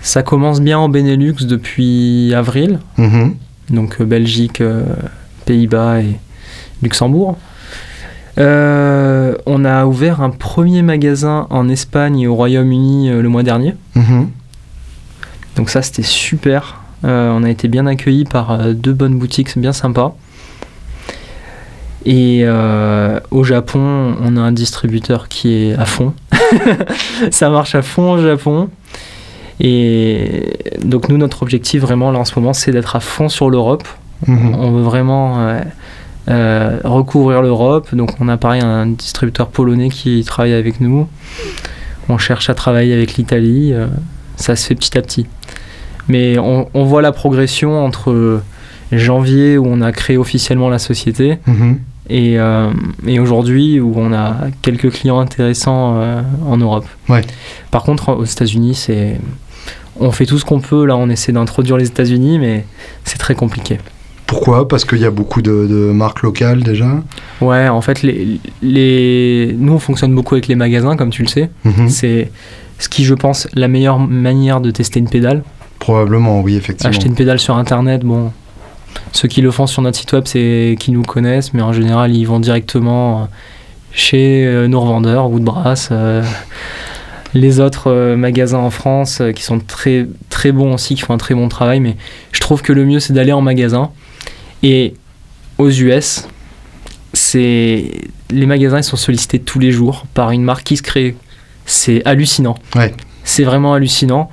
[0.02, 2.80] Ça commence bien en Benelux depuis avril.
[2.98, 3.34] Mm-hmm.
[3.72, 4.62] Donc euh, Belgique,
[5.46, 6.16] Pays-Bas et
[6.82, 7.38] Luxembourg.
[8.38, 13.76] on a ouvert un premier magasin en Espagne et au Royaume-Uni le mois dernier.
[13.96, 14.28] Mm-hmm.
[15.56, 16.85] Donc ça c'était super.
[17.04, 20.14] Euh, on a été bien accueillis par euh, deux bonnes boutiques, c'est bien sympa.
[22.06, 26.14] Et euh, au Japon, on a un distributeur qui est à fond.
[27.32, 28.70] ça marche à fond au Japon.
[29.60, 33.50] Et donc nous, notre objectif vraiment là en ce moment, c'est d'être à fond sur
[33.50, 33.88] l'Europe.
[34.28, 34.56] Mhm.
[34.56, 35.60] On veut vraiment
[36.28, 37.94] recouvrir l'Europe.
[37.96, 41.08] Donc on a pareil un distributeur polonais qui travaille avec nous.
[42.08, 43.74] On cherche à travailler avec l'Italie.
[44.36, 45.26] ça se fait petit à petit.
[46.08, 48.42] Mais on, voit la progression entre
[48.92, 51.80] janvier où on a créé officiellement la société mhm.
[52.12, 52.72] euh,
[53.08, 56.86] et, aujourd'hui où on a quelques clients intéressants euh, en Europe.
[57.72, 59.20] Par contre, aux États-Unis, c'est
[60.00, 60.86] on fait tout ce qu'on peut.
[60.86, 62.66] Là, on essaie d'introduire les États-Unis, mais
[63.04, 63.80] c'est très compliqué.
[64.28, 64.68] Pourquoi?
[64.68, 67.02] Parce qu'il y a beaucoup de, marques locales déjà?
[67.42, 69.56] Ouais, en fait, les, les...
[69.58, 71.50] nous, on fonctionne beaucoup avec les magasins, comme tu le sais.
[71.64, 71.90] Mhm.
[71.90, 72.32] C'est
[72.80, 75.44] ce qui, je pense, la meilleure manière de tester une pédale.
[75.86, 76.90] Probablement, oui, effectivement.
[76.90, 78.32] Acheter une pédale sur Internet, bon,
[79.12, 82.16] ceux qui le font sur notre site web, c'est qui nous connaissent, mais en général,
[82.16, 83.26] ils vont directement euh,
[83.92, 86.24] chez euh, nos revendeurs, Woodbrass, euh,
[87.36, 91.36] les autres magasins en France qui sont très, très bons aussi, qui font un très
[91.36, 91.98] bon travail, mais
[92.32, 93.92] je trouve que le mieux, c'est d'aller en magasin.
[94.64, 94.96] Et
[95.60, 96.28] aux US,
[97.14, 97.92] c'est
[98.32, 101.16] les magasins ils sont sollicités tous les jours par une marque qui se crée.
[101.68, 102.56] C'est hallucinant.
[102.76, 102.92] Ouais.
[103.24, 104.32] C'est vraiment hallucinant.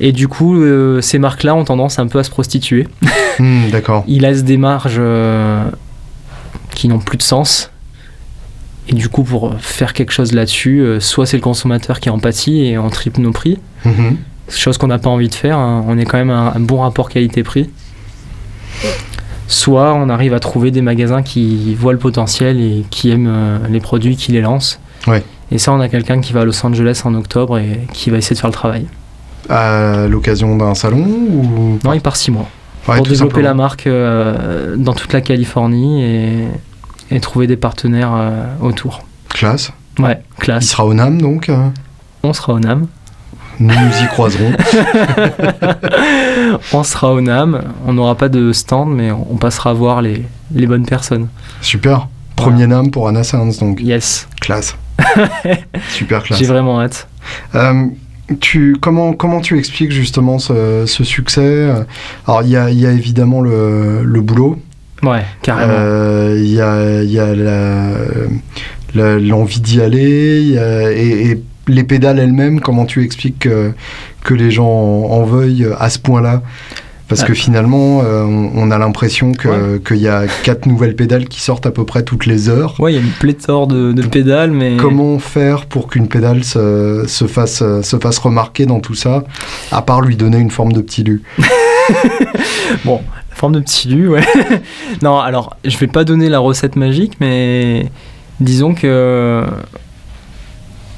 [0.00, 2.88] Et du coup, euh, ces marques-là ont tendance un peu à se prostituer.
[3.40, 4.02] Hmm, d'accord.
[4.08, 5.62] Ils laissent des marges euh,
[6.74, 7.70] qui n'ont plus de sens.
[8.88, 12.18] Et du coup, pour faire quelque chose là-dessus, euh, soit c'est le consommateur qui en
[12.18, 14.16] pâtit et on triple nos prix, mhm.
[14.48, 15.56] chose qu'on n'a pas envie de faire.
[15.56, 15.84] Hein.
[15.86, 17.70] On est quand même un, un bon rapport qualité-prix.
[19.46, 23.78] Soit on arrive à trouver des magasins qui voient le potentiel et qui aiment les
[23.78, 24.80] produits, qui les lancent.
[25.06, 25.22] Ouais.
[25.52, 28.16] Et ça, on a quelqu'un qui va à Los Angeles en octobre et qui va
[28.16, 28.88] essayer de faire le travail
[29.48, 31.78] à l'occasion d'un salon ou...
[31.84, 32.48] Non, il part six mois.
[32.84, 36.02] pour développer la marque euh, dans toute la Californie
[37.10, 39.02] et, trouver des partenaires euh, autour.
[39.30, 39.72] Classe.
[39.98, 40.64] Ouais, classe.
[40.64, 41.68] Il sera au NAM donc euh
[42.22, 42.86] On sera au NAM.
[43.60, 44.52] Nous nous y croiserons.
[46.72, 47.60] on sera au NAM.
[47.86, 51.28] On n'aura pas de stand, mais on passera voir les, les bonnes personnes.
[51.60, 52.06] Super.
[52.36, 53.80] Premier NAM pour Anna Sands donc.
[53.80, 54.28] Yes.
[54.40, 54.76] Classe.
[55.90, 56.38] Super classe.
[56.38, 57.08] J'ai vraiment hâte.
[58.40, 61.68] Tu, comment, comment tu expliques justement ce, succès?
[62.26, 64.58] Alors, il y a, y a, évidemment le, le, boulot.
[65.02, 65.72] Ouais, carrément.
[65.74, 67.34] Euh, il y a, y a
[68.94, 70.58] l'envie d'y aller
[70.94, 72.60] et, et, les pédales elles-mêmes.
[72.60, 73.72] Comment tu expliques que,
[74.24, 76.42] que les gens en, veuillent à ce point-là?
[77.08, 77.26] Parce Ah.
[77.26, 81.40] que finalement, euh, on, on a l'impression que- qu'il y a quatre nouvelles pédales qui
[81.40, 82.78] sortent à peu près toutes les heures.
[82.80, 84.76] Ouais, il y a une pléthore de, de pédales, mais.
[84.76, 89.24] Comment faire pour qu'une pédale se, se fasse, se fasse remarquer dans tout ça,
[89.72, 91.22] à part lui donner une forme de petit lu?
[92.84, 94.20] Bon, la forme de petit lu, ouais.
[95.02, 97.86] non, alors, je vais pas donner la recette magique, mais
[98.40, 99.44] disons que.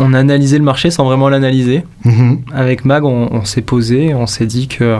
[0.02, 1.84] On a analysé le marché sans vraiment l'analyser.
[2.04, 2.40] Mhm.
[2.54, 4.98] Avec Mag, on, on s'est posé, on s'est dit que.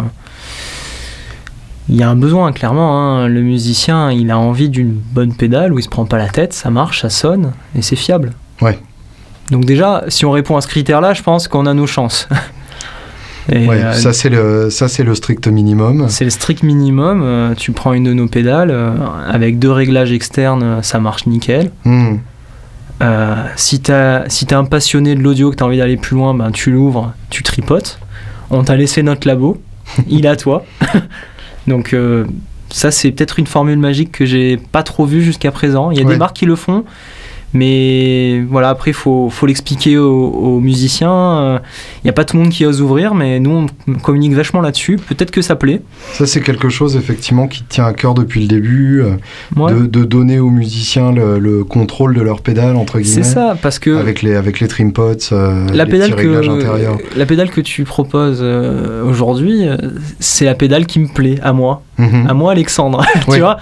[1.89, 2.99] Il y a un besoin, clairement.
[3.19, 3.27] hein.
[3.29, 6.53] Le musicien, il a envie d'une bonne pédale où il se prend pas la tête,
[6.53, 8.33] ça marche, ça sonne et c'est fiable.
[8.63, 8.79] Ouais.
[9.51, 12.29] Donc, déjà, si on répond à ce critère-là, je pense qu'on a nos chances.
[13.53, 16.07] Et, Ouais, euh, ça c'est le, ça c'est le strict minimum.
[16.09, 17.23] c'est le strict minimum.
[17.25, 18.93] euh, tu prends une de nos pédales, euh,
[19.29, 21.73] avec deux réglages externes, euh, ça marche nickel.
[23.03, 26.35] Euh, si t'as si t'es un passionné de l'audio, que t'as envie d'aller plus loin,
[26.35, 27.99] ben, tu l'ouvres, tu tripotes.
[28.51, 29.61] On t'a laissé notre labo,
[30.09, 30.65] il est à toi.
[31.67, 32.25] Donc euh,
[32.71, 35.91] ça c'est peut-être une formule magique que j'ai pas trop vue jusqu'à présent.
[35.91, 36.13] Il y a Ouais.
[36.13, 36.85] des marques qui le font,
[37.53, 41.13] mais voilà après il faut, faut l'expliquer aux, aux musiciens.
[41.13, 41.59] Euh,
[42.03, 44.61] Il n'y a pas tout le monde qui ose ouvrir, mais nous on communique vachement
[44.61, 44.97] là-dessus.
[45.09, 45.83] Peut-être que ça plaît.
[46.13, 49.15] Ça c'est quelque chose effectivement qui tient à cœur depuis le début, euh,
[49.57, 49.73] Ouais.
[49.75, 53.23] de, de donner aux musiciens le, le contrôle de leur pédale entre guillemets.
[53.25, 56.27] C'est ça, parce que Avec les, avec les trim pots, euh, la les pédale petits
[56.29, 56.99] réglages intérieurs.
[56.99, 59.77] que la pédale que tu proposes euh, aujourd'hui, euh,
[60.21, 62.27] c'est la pédale qui me plaît à moi, Mhm.
[62.29, 63.35] à moi Alexandre, Oui.
[63.35, 63.59] tu vois?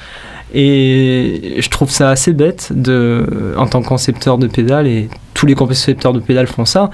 [0.54, 5.46] Et je trouve ça assez bête de, en tant que concepteur de pédale et tous
[5.46, 6.90] les concepteurs de pédales font ça,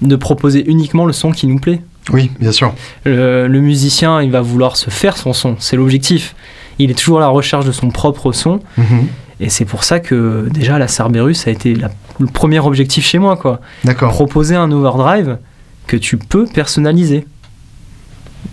[0.00, 1.82] de proposer uniquement le son qui nous plaît.
[2.12, 2.72] Oui, bien sûr.
[3.04, 6.34] Le, le musicien, il va vouloir se faire son son, c'est l'objectif.
[6.78, 8.60] Il est toujours à la recherche de son propre son.
[8.78, 9.06] Mhm.
[9.40, 13.18] Et c'est pour ça que déjà la Cerberus a été la- le premier objectif chez
[13.18, 14.10] moi, quoi D'accord.
[14.10, 15.38] proposer un overdrive
[15.86, 17.24] que tu peux personnaliser.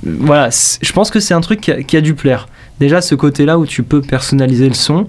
[0.04, 0.50] Voilà,
[0.82, 2.48] je pense que c'est un truc qui a, qui a dû plaire.
[2.80, 5.08] Déjà, ce côté-là où tu peux personnaliser le son,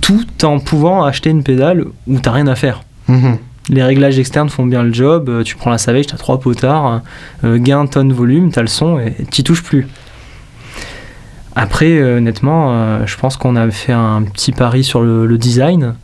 [0.00, 2.82] tout en pouvant acheter une pédale où t'as rien à faire.
[3.08, 3.38] Mhm.
[3.70, 7.02] Les réglages externes font bien le job, euh, tu prends la Savage, t'as trois potards,
[7.44, 9.86] euh, gain, tonne, volume, t'as le son et t'y touches plus.
[11.54, 15.38] Après, euh, honnêtement, euh, je pense qu'on a fait un petit pari sur le, le
[15.38, 15.94] design.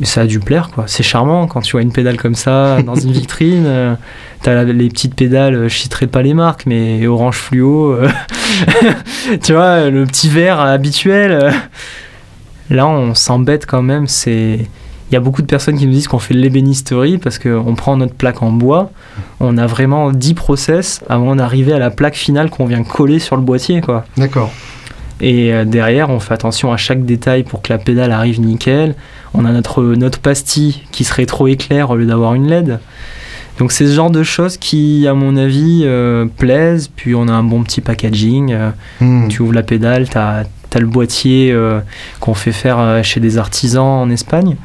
[0.00, 0.84] Mais ça a dû plaire, quoi.
[0.86, 3.64] C'est charmant quand tu vois une pédale comme ça dans une vitrine.
[3.66, 3.94] euh,
[4.42, 7.92] T'as les petites pédales, euh, je citerai pas les marques, mais orange fluo.
[7.92, 8.08] euh,
[9.42, 11.32] tu vois, le petit vert habituel.
[11.32, 11.50] euh.
[12.70, 14.06] Là, on s'embête quand même.
[14.06, 14.66] C'est
[15.10, 17.74] il y a beaucoup de personnes qui nous disent qu'on fait de l'ébénisterie parce qu'on
[17.74, 18.92] prend notre plaque en bois,
[19.40, 23.34] on a vraiment 10 process avant d'arriver à la plaque finale qu'on vient coller sur
[23.34, 23.80] le boîtier.
[23.80, 24.04] quoi.
[24.16, 24.52] D'accord.
[25.20, 28.94] Et euh, derrière, on fait attention à chaque détail pour que la pédale arrive nickel.
[29.34, 32.78] On a notre, notre pastille qui se rétro-éclaire au lieu d'avoir une LED.
[33.58, 36.88] Donc c'est ce genre de choses qui, à mon avis, euh, plaisent.
[36.88, 38.52] Puis on a un bon petit packaging.
[38.52, 39.28] euh, Mhm.
[39.28, 40.44] tu ouvres la pédale, tu as,
[40.78, 41.80] le boîtier euh,
[42.20, 44.56] qu'on fait faire euh, chez des artisans en Espagne.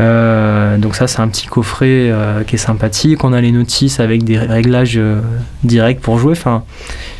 [0.00, 3.24] Euh, donc ça c'est un petit coffret euh, qui est sympathique.
[3.24, 5.20] On a les notices avec des réglages euh,
[5.64, 6.32] directs pour jouer.
[6.32, 6.64] Enfin,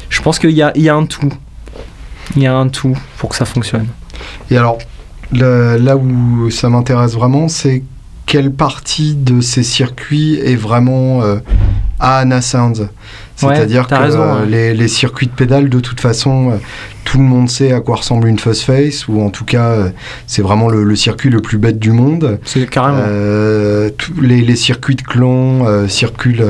[0.08, 1.28] je pense qu'il y a, il y a un tout.
[2.36, 3.86] Il y a un tout pour que ça fonctionne.
[4.50, 4.78] Et alors,
[5.32, 7.82] là où ça m'intéresse vraiment, c'est
[8.26, 11.38] quelle partie de ces circuits est vraiment euh,
[12.00, 12.88] à Anna Sounds
[13.36, 14.46] C'est-à-dire que raison, euh, ouais.
[14.50, 16.56] les, les circuits de pédale, de toute façon, euh,
[17.04, 19.88] tout le monde sait à quoi ressemble une fuzz face, ou en tout cas, euh,
[20.26, 22.38] c'est vraiment le, le circuit le plus bête du monde.
[22.44, 22.98] C'est carrément.
[24.20, 26.44] Les, les circuits de clon euh, circulent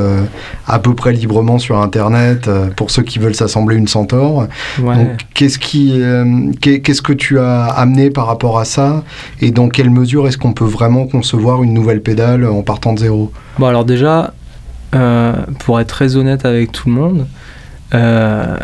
[0.67, 4.49] à peu près librement sur Internet pour ceux qui veulent s'assembler une Centaure.
[4.83, 4.97] ouais.
[4.97, 6.01] Donc, qu'est-ce qui,
[6.61, 9.05] qu'est- qu'est-ce que tu as amené par rapport à ça?
[9.41, 12.99] Et dans quelle mesure est-ce qu'on peut vraiment concevoir une nouvelle pédale en partant de
[12.99, 13.33] zéro?
[13.59, 14.35] Bon, alors déjà,
[15.59, 17.27] pour être très honnête avec tout le monde,
[17.95, 18.57] euh,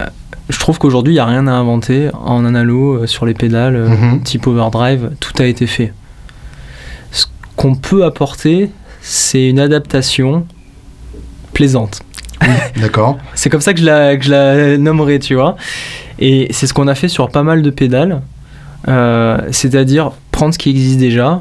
[0.49, 3.77] je trouve qu'aujourd'hui, il n'y a rien à inventer en analo euh, sur les pédales,
[3.77, 4.23] euh, Mhm.
[4.23, 5.93] type overdrive, tout a été fait.
[7.13, 7.25] Ce
[7.57, 10.47] qu'on peut apporter, c'est une adaptation
[11.55, 12.03] plaisante.
[12.81, 15.57] D'accord C'est comme ça que je la, que je la nommerai, tu vois.
[16.19, 18.21] Et c'est ce qu'on a fait sur pas mal de pédales.
[18.89, 21.37] Euh, C'est-à-dire prendre ce qui existe déjà euh,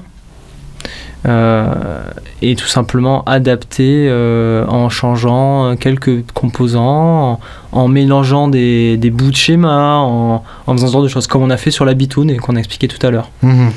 [1.26, 7.40] et tout simplement adapter euh, en changeant quelques composants, en,
[7.72, 11.42] en mélangeant des, des bouts de schéma, en, en faisant ce genre de choses, comme
[11.44, 13.30] on a fait sur la bitoune et qu'on a expliqué tout à l'heure.
[13.42, 13.72] Mhm.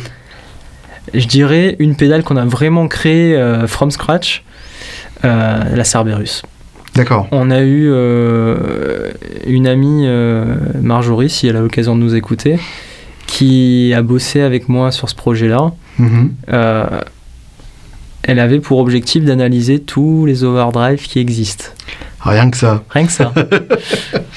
[1.14, 4.42] Je dirais une pédale qu'on a vraiment créée euh, from scratch,
[5.24, 6.42] euh, la Cerberus.
[6.96, 7.28] D'accord.
[7.30, 9.12] On a eu euh,
[9.46, 12.58] une amie, euh, Marjorie, si elle a l'occasion de nous écouter,
[13.28, 15.72] qui a bossé avec moi sur ce projet-là.
[15.98, 16.32] Mhm.
[16.52, 17.00] Euh,
[18.26, 21.66] elle avait pour objectif d'analyser tous les overdrives qui existent.
[22.20, 22.82] Rien que ça.
[22.90, 23.32] Rien que ça.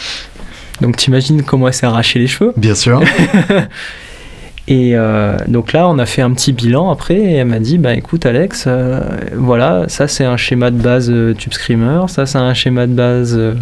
[0.82, 2.54] Donc t'imagines comment elle s'est arraché les cheveux?
[2.56, 3.02] Bien sûr.
[4.70, 7.80] Et euh, donc là, on a fait un petit bilan après et elle m'a dit
[7.80, 9.02] bah écoute Alex, euh,
[9.36, 12.94] voilà, ça c'est un schéma de base euh, Tube Screamer, ça c'est un schéma de
[12.94, 13.56] base, euh,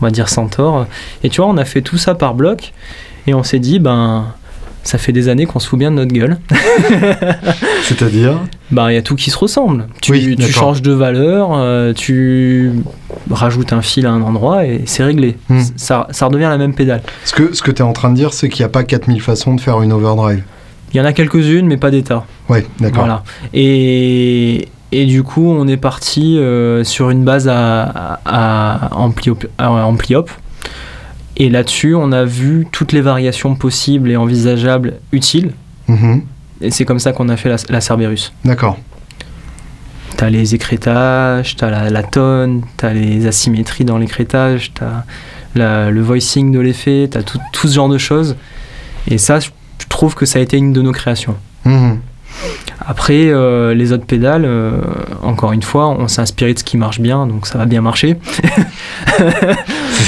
[0.00, 0.86] on va dire Centaur.
[1.24, 2.74] Et tu vois, on a fait tout ça par bloc
[3.26, 4.34] et on s'est dit ben
[4.82, 6.38] ça fait des années qu'on se fout bien de notre gueule.
[7.82, 9.86] C'est-à-dire Bah il y a tout qui se ressemble.
[10.00, 12.72] Tu, Oui, tu changes de valeur, euh, tu
[13.30, 15.36] rajoutes un fil à un endroit et c'est réglé.
[15.48, 15.60] Hmm.
[15.76, 17.02] Ça, ça redevient la même pédale.
[17.24, 18.84] Ce que, ce que tu es en train de dire, c'est qu'il n'y a pas
[18.84, 20.42] 4000 façons de faire une overdrive.
[20.92, 22.24] Il y en a quelques-unes, mais pas d'état.
[22.48, 23.04] Ouais, d'accord.
[23.04, 23.22] Voilà.
[23.54, 29.30] Et, et du coup, on est parti euh, sur une base à, à, à ampli,
[29.30, 30.30] op- à ampli op.
[31.40, 35.52] Et là-dessus, on a vu toutes les variations possibles et envisageables utiles.
[35.88, 36.22] Mhm.
[36.60, 38.32] Et c'est comme ça qu'on a fait la, la Cerberus.
[38.44, 38.78] D'accord.
[40.16, 45.04] T'as les écrétages, t'as la, la tonne, t'as les asymétries dans l'écrétage, t'as
[45.54, 48.36] la- le voicing de l'effet, t'as tout, tout ce genre de choses.
[49.08, 49.48] Et ça, je
[49.82, 51.34] je trouve que ça a été une de nos créations.
[51.64, 51.98] Mhm.
[52.86, 54.80] Après, euh, les autres pédales, euh,
[55.22, 57.82] encore une fois, on s'est inspiré de ce qui marche bien, donc ça va bien
[57.82, 58.16] marcher.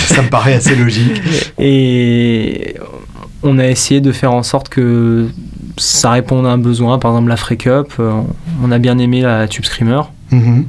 [0.06, 1.22] ça me paraît assez logique.
[1.58, 2.74] Et
[3.42, 5.28] on a essayé de faire en sorte que
[5.76, 6.98] ça réponde à un besoin.
[6.98, 8.20] Par exemple, la Freak Up, euh,
[8.62, 10.02] on a bien aimé la Tube Screamer.
[10.30, 10.66] Mhm.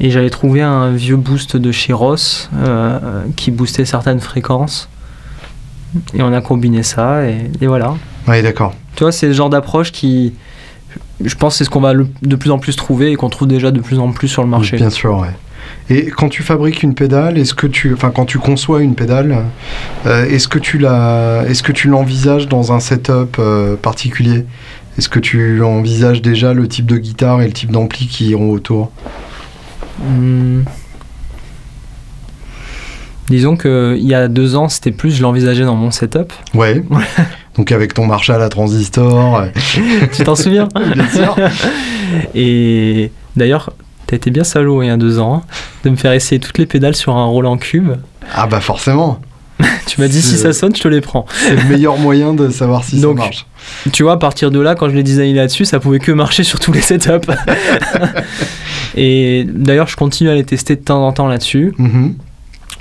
[0.00, 4.88] Et j'avais trouvé un vieux boost de chez Ross euh, qui boostait certaines fréquences.
[6.14, 7.94] Et on a combiné ça, et, et voilà.
[8.26, 8.74] Ouais, d'accord.
[8.96, 10.34] Tu vois, c'est le genre d'approche qui.
[11.22, 13.28] Je pense que c'est ce qu'on va le- de plus en plus trouver et qu'on
[13.28, 14.76] trouve déjà de plus en plus sur le marché.
[14.76, 15.28] Bien sûr, ouais.
[15.90, 19.44] Et quand tu fabriques une pédale, est-ce que tu, enfin quand tu conçois une pédale,
[20.06, 24.46] euh, est-ce que tu la, est-ce que tu l'envisages dans un setup euh, particulier?
[24.98, 28.50] Est-ce que tu envisages déjà le type de guitare et le type d'ampli qui iront
[28.50, 28.90] autour?
[30.02, 30.62] Hmm.
[33.28, 36.32] Disons que il y a deux ans, c'était plus, je l'envisageais dans mon setup.
[36.54, 36.82] Ouais.
[37.56, 39.44] Donc avec ton Marshall à transistor.
[40.12, 41.36] tu t'en souviens Bien sûr.
[42.34, 43.70] Et d'ailleurs,
[44.06, 45.42] t'as été bien salaud il y a deux ans hein,
[45.84, 47.92] de me faire essayer toutes les pédales sur un Roland Cube.
[48.34, 49.20] Ah bah forcément.
[49.86, 51.26] Tu m'as dit si ça sonne, je te les prends.
[51.32, 53.46] C'est le meilleur moyen de savoir si Donc, ça marche.
[53.92, 56.44] Tu vois, à partir de là, quand je l'ai designé là-dessus, ça pouvait que marcher
[56.44, 57.28] sur tous les setups.
[58.96, 61.74] Et d'ailleurs, je continue à les tester de temps en temps là-dessus.
[61.78, 62.14] Mhm.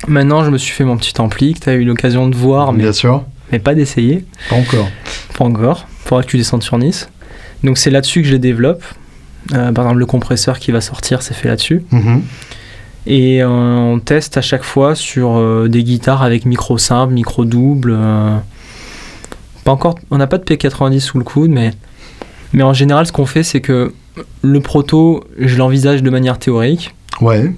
[0.07, 2.71] Maintenant, je me suis fait mon petit ampli que tu as eu l'occasion de voir,
[2.71, 3.23] mais, Bien sûr.
[3.51, 4.25] Mais pas d'essayer.
[4.49, 4.89] Pas encore.
[5.37, 5.87] Pas encore.
[6.05, 7.09] Faudra que tu descendes sur Nice.
[7.63, 8.83] Donc, c'est là-dessus que je les développe.
[9.53, 11.83] Euh, par exemple, le compresseur qui va sortir, c'est fait là-dessus.
[11.91, 12.21] Mhm.
[13.07, 17.45] Et euh, on teste à chaque fois sur euh, des guitares avec micro simple, micro
[17.45, 17.95] double.
[17.97, 18.37] euh,
[19.63, 21.71] pas encore, on n'a pas de P90 sous le coude, mais,
[22.53, 23.93] mais en général, ce qu'on fait, c'est que
[24.41, 26.93] le proto, je l'envisage de manière théorique.
[27.21, 27.53] Ouais.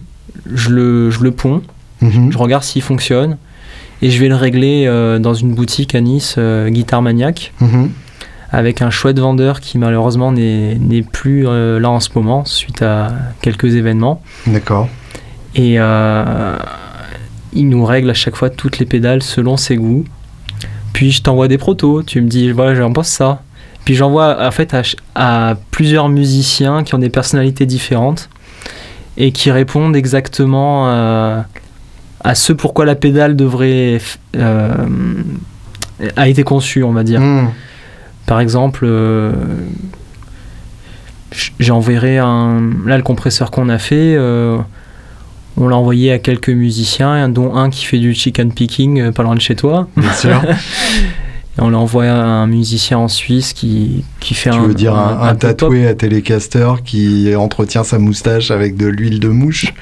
[0.53, 1.61] Je le, je le ponds,
[2.01, 2.31] Mhm.
[2.31, 3.37] je regarde s'il fonctionne.
[4.01, 7.91] Et je vais le régler euh, dans une boutique à Nice, euh, Guitare Maniac, Mhm.
[8.51, 13.13] avec un chouette vendeur qui malheureusement n'est plus euh, là en ce moment, suite à
[13.41, 14.21] quelques événements.
[14.47, 14.89] D'accord.
[15.55, 16.55] Et euh,
[17.53, 20.05] il nous règle à chaque fois toutes les pédales selon ses goûts.
[20.93, 23.41] Puis je t'envoie des protos, tu me dis voilà j'en pense ça.
[23.85, 24.75] Puis j'envoie en fait
[25.15, 28.29] à, plusieurs musiciens qui ont des personnalités différentes
[29.17, 30.87] et qui répondent exactement
[32.23, 33.99] à ce pourquoi la pédale devrait
[34.35, 34.75] euh,
[36.15, 37.19] a été conçue on va dire.
[37.21, 37.49] Mhm.
[38.27, 39.31] Par exemple, euh,
[41.35, 42.61] j- j'ai enverré un.
[42.85, 44.57] Là, le compresseur qu'on a fait, euh,
[45.57, 49.23] on l'a envoyé à quelques musiciens, dont un qui fait du chicken picking euh, pas
[49.23, 49.87] loin de chez toi.
[49.97, 50.41] Bien sûr.
[51.57, 54.61] Et on l'a envoyé à un musicien en Suisse qui, qui fait Tu un.
[54.67, 59.27] veux dire un, un tatoué à Telecaster qui entretient sa moustache avec de l'huile de
[59.27, 59.65] mouche?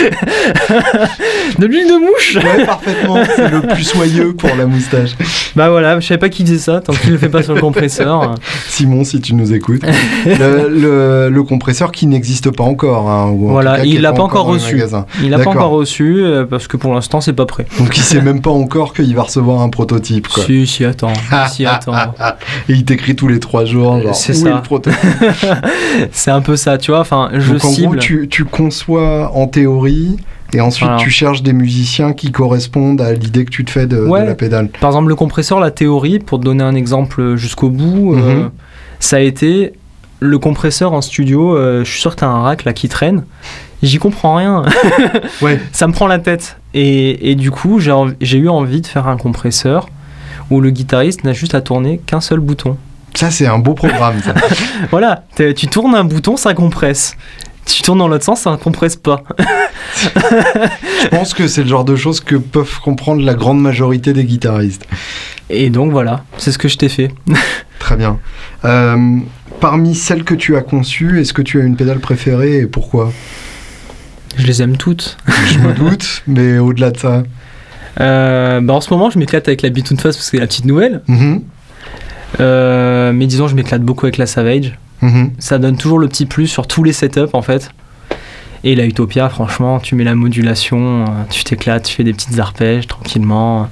[1.58, 3.16] De l'huile de mouche Ouais, parfaitement.
[3.36, 5.10] C'est le plus soyeux pour la moustache.
[5.56, 7.60] Bah voilà, je savais pas qui faisait ça, tant qu'il le fait pas sur le
[7.60, 8.34] compresseur.
[8.68, 9.82] Simon, si tu nous écoutes.
[10.26, 13.10] Le, le- le compresseur qui n'existe pas encore.
[13.10, 14.82] hein, ou en Voilà, cas il l'a pas encore reçu.
[15.22, 17.66] Il l'a pas encore reçu parce que pour l'instant c'est pas prêt.
[17.78, 20.28] Donc il sait même pas encore qu'il va recevoir un prototype.
[20.28, 20.44] Quoi.
[20.44, 21.12] Si, si, attends.
[21.50, 21.92] si, attends.
[22.68, 24.00] Et il t'écrit tous les trois jours.
[24.00, 24.48] Genre, C'est ça.
[24.50, 24.98] est le prototype?
[26.12, 27.00] C'est un peu ça, tu vois.
[27.00, 27.86] Enfin, je Donc en cible.
[27.88, 29.89] gros, tu, tu conçois en théorie
[30.52, 31.02] et ensuite Voilà.
[31.02, 34.68] tu cherches des musiciens qui correspondent à l'idée que tu te fais de, la pédale.
[34.80, 38.50] Par exemple, le compresseur, la théorie, pour te donner un exemple jusqu'au bout, euh, Mhm.
[38.98, 39.72] ça a été
[40.20, 41.56] le compresseur en studio.
[41.56, 43.24] euh, je suis sûr que tu as un rack là qui traîne.
[43.82, 44.62] J'y comprends rien.
[45.42, 45.58] Ouais.
[45.72, 46.58] ça me prend la tête.
[46.74, 49.88] Et, et du coup, j'ai eu envie de faire un compresseur
[50.50, 52.76] où le guitariste n'a juste à tourner qu'un seul bouton.
[53.14, 54.20] Ça, c'est un beau programme.
[54.22, 54.34] ça.
[54.90, 55.24] Voilà,
[55.56, 57.16] tu tournes un bouton, ça compresse.
[57.66, 59.22] Tu tournes dans l'autre sens, ça ne compresse pas.
[61.02, 64.24] Je pense que c'est le genre de choses que peuvent comprendre la grande majorité des
[64.24, 64.84] guitaristes.
[65.48, 67.10] Et donc voilà, c'est ce que je t'ai fait.
[67.78, 68.18] Très bien.
[68.64, 69.18] Euh,
[69.60, 73.12] parmi celles que tu as conçues, est-ce que tu as une pédale préférée et pourquoi?
[74.36, 75.16] Je les aime toutes.
[75.52, 77.22] Je me doute, mais au-delà de ça.
[78.00, 80.46] Euh, bah en ce moment, je m'éclate avec la Bitoon Fuzz parce que c'est la
[80.46, 81.02] petite nouvelle.
[81.08, 81.42] Mhm,
[82.38, 84.78] Euh, mais disons, je m'éclate beaucoup avec la Savage.
[85.02, 85.32] mhm.
[85.40, 87.70] Ça donne toujours le petit plus sur tous les setups en fait.
[88.62, 92.38] Et la Utopia, franchement, tu mets la modulation, euh, tu t'éclates, tu fais des petites
[92.38, 93.68] arpèges tranquillement.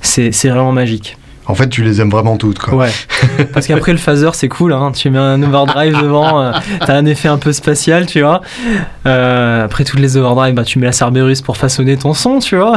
[0.00, 1.16] C'est vraiment magique.
[1.46, 2.74] En fait, tu les aimes vraiment toutes, quoi.
[2.74, 2.90] Ouais.
[3.54, 4.74] Parce qu'après, le phaser, c'est cool.
[4.74, 4.92] Hein.
[4.94, 6.52] Tu mets un overdrive devant, euh,
[6.84, 8.42] t'as un effet un peu spatial, tu vois.
[9.06, 12.56] Euh, après, toutes les overdrives, bah, tu mets la Cerberus pour façonner ton son, tu
[12.56, 12.76] vois.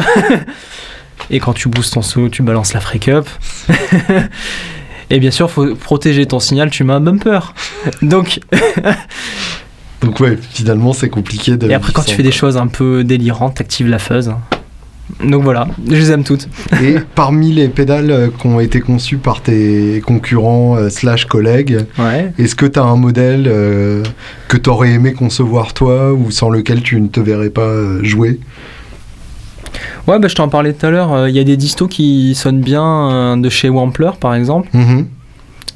[1.30, 3.28] Et quand tu boostes ton solo, tu balances la freak up.
[5.10, 7.54] Et bien sûr, faut protéger ton signal, tu mets un bumper.
[8.02, 8.40] Donc,
[10.02, 11.70] Donc ouais, finalement, c'est compliqué de...
[11.70, 14.34] et après, quand tu fais des choses un peu délirantes, t'actives la fuzz.
[15.24, 16.48] Donc voilà, je les aime toutes.
[16.82, 21.86] Et parmi les pédales euh, qui ont été conçues par tes concurrents euh, slash collègues,
[22.00, 22.32] Ouais.
[22.40, 24.04] est-ce que tu as un modèle euh,
[24.48, 28.40] que tu aurais aimé concevoir toi ou sans lequel tu ne te verrais pas jouer?
[30.08, 31.14] Ouais, bah, je t'en parlais tout à l'heure.
[31.14, 34.70] euh, Il y a des distos qui sonnent bien de chez Wampler, par exemple.
[34.74, 35.08] Mhm.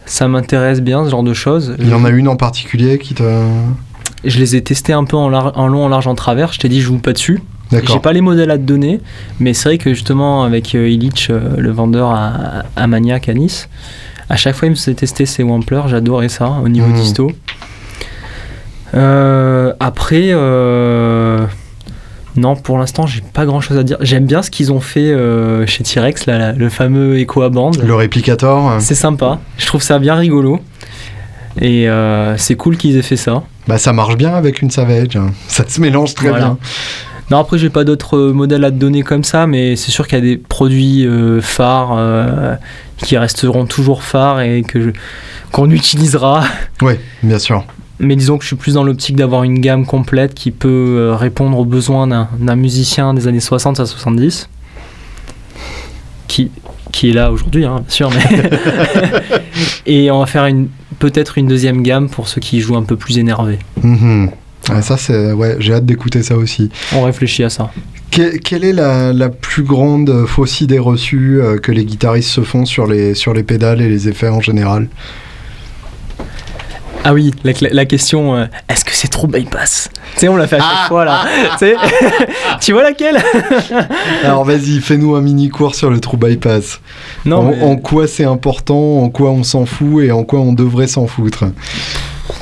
[0.06, 1.76] Ça m'intéresse bien, ce genre de choses.
[1.80, 3.42] Il y en a une en particulier qui t'a...
[4.26, 6.52] Je les ai testés un peu en, long, en large, en travers.
[6.54, 7.42] Je t'ai dit, je joue pas dessus.
[7.72, 9.02] J'ai pas les modèles à te donner,
[9.40, 13.34] mais c'est vrai que justement, avec euh, Illich, euh, le vendeur à, à Maniac à
[13.34, 13.70] Nice,
[14.30, 15.82] à chaque fois, il me faisait tester ses Wampler.
[15.88, 16.94] J'adorais ça au niveau Mhm.
[16.96, 17.32] disto.
[18.94, 20.32] Euh, après,
[22.38, 23.98] non, pour l'instant, j'ai pas grand chose à dire.
[24.02, 25.14] J'aime bien ce qu'ils ont fait
[25.66, 27.42] chez T-Rex, le fameux Echo.
[27.50, 30.60] Le réplicator C'est sympa, je trouve ça bien rigolo.
[31.62, 31.88] Et
[32.38, 33.44] c'est cool qu'ils aient fait ça.
[33.68, 35.16] Bah ça marche bien avec une Savage.
[35.16, 35.32] hein.
[35.48, 36.46] Ça se mélange très Voilà.
[36.46, 36.58] bien.
[37.32, 40.08] Non, après, j'ai pas d'autres euh, modèles à te donner comme ça, mais c'est sûr
[40.08, 42.54] qu'il y a des produits euh, phares euh,
[42.98, 44.94] qui resteront toujours phares et que
[45.52, 46.44] qu'on utilisera.
[46.84, 47.64] Ouais, bien sûr.
[47.98, 51.58] Mais disons que je suis plus dans l'optique d'avoir une gamme complète qui peut répondre
[51.58, 54.48] aux besoins d'un d'un musicien des années 60 à 70.
[56.28, 56.52] Qui,
[56.92, 58.10] qui est là aujourd'hui, hein, bien sûr.
[58.12, 58.52] Mais
[59.86, 60.68] et on va faire une
[61.00, 63.60] peut-être une deuxième gamme pour ceux qui jouent un peu plus énervés.
[63.84, 64.30] Mhm.
[64.70, 66.72] Ouais, ça c'est ouais, j'ai hâte d'écouter ça aussi.
[66.94, 67.72] On réfléchit à ça.
[68.12, 72.42] Que- quelle est la, la plus grande fausse idée reçue euh, que les guitaristes se
[72.42, 74.88] font sur les, sur les pédales et les effets en général?
[77.08, 80.48] Ah oui, la, la question, euh, est-ce que c'est trop bypass Tu sais, on l'a
[80.48, 80.88] fait à chaque Ah.
[80.88, 81.22] fois là.
[81.52, 81.76] Tu sais
[82.62, 83.18] tu vois laquelle
[84.24, 86.80] Alors vas-y, fais-nous un mini cours sur le true bypass.
[87.26, 90.40] Non, en, mais- en quoi c'est important, en quoi on s'en fout et en quoi
[90.40, 91.46] on devrait s'en foutre.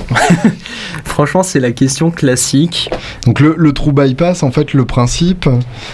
[1.03, 2.89] franchement, c'est la question classique.
[3.25, 5.49] Donc le, le true bypass, en fait, le principe,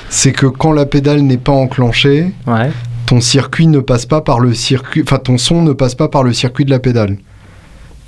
[0.09, 2.69] c'est que quand la pédale n'est pas enclenchée, Ouais.
[3.05, 6.23] ton circuit ne passe pas par le circuit, enfin ton son ne passe pas par
[6.23, 7.17] le circuit de la pédale.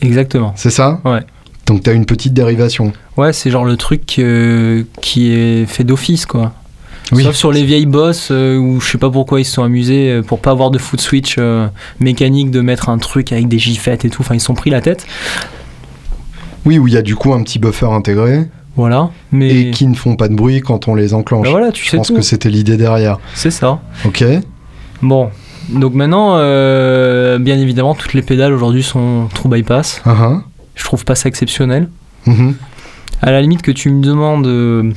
[0.01, 0.53] Exactement.
[0.55, 1.21] C'est ça Ouais.
[1.67, 2.91] Donc t'as une petite dérivation.
[3.17, 6.53] Ouais, c'est genre le truc euh, qui est fait d'office, quoi.
[7.11, 7.23] Oui.
[7.23, 10.09] Sauf sur les vieilles bosses euh, où je sais pas pourquoi ils se sont amusés
[10.09, 11.67] euh, pour pas avoir de foot switch euh,
[11.99, 14.21] mécanique de mettre un truc avec des gifettes et tout.
[14.21, 15.05] Enfin, ils sont pris la tête.
[16.65, 18.45] Oui, où il y a du coup un petit buffer intégré
[18.77, 19.09] Voilà.
[19.31, 21.45] Mais et qui ne font pas de bruit quand on les enclenche.
[21.45, 22.15] Bah voilà, tu Je sais pense tout.
[22.15, 23.17] que c'était l'idée derrière.
[23.33, 23.81] c'est ça.
[24.05, 24.23] Ok.
[25.01, 25.29] Bon.
[25.69, 30.01] Donc maintenant, euh, bien évidemment, toutes les pédales aujourd'hui sont true bypass.
[30.05, 30.39] Uh
[30.75, 31.89] Je trouve pas ça exceptionnel.
[32.25, 32.55] Mhm.
[33.21, 34.91] À la limite que tu me demandes, euh,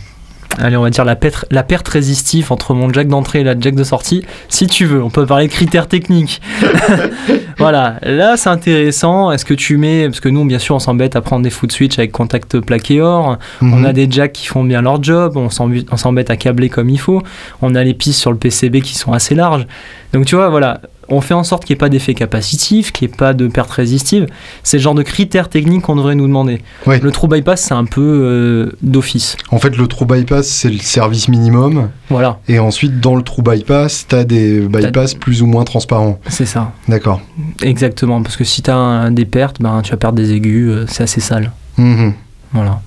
[0.59, 3.59] allez, on va dire la perte, la perte résistive entre mon jack d'entrée et la
[3.59, 6.41] jack de sortie, si tu veux, on peut parler de critères techniques.
[7.59, 9.31] voilà, là c'est intéressant.
[9.33, 11.71] Est-ce que tu mets, parce que nous, bien sûr, on s'embête à prendre des foot
[11.73, 13.39] switch avec contact plaqué or.
[13.63, 13.85] On Mhm.
[13.87, 15.37] a des jacks qui font bien leur job.
[15.37, 15.49] On
[15.97, 17.23] s'embête à câbler comme il faut.
[17.63, 19.67] On a les pistes sur le PCB qui sont assez larges.
[20.13, 20.81] Donc tu vois, voilà.
[21.09, 23.47] On fait en sorte qu'il n'y ait pas d'effet capacitif, qu'il n'y ait pas de
[23.49, 24.27] perte résistive.
[24.63, 26.63] C'est le genre de critères techniques qu'on devrait nous demander.
[26.87, 29.37] Le true bypass, c'est un peu euh, d'office.
[29.51, 31.91] En fait, le true bypass, c'est le service minimum.
[32.11, 36.19] Voilà, Et ensuite, dans le true bypass, t'as des bypass plus ou moins transparents.
[36.29, 36.73] c'est ça.
[36.89, 37.21] D'accord.
[37.63, 38.23] Exactement.
[38.23, 40.69] Parce que si tu as des pertes, ben, tu vas perdre des aigus.
[40.71, 41.53] euh, c'est assez sale.
[41.79, 42.13] Mhm.
[42.55, 42.81] Voilà.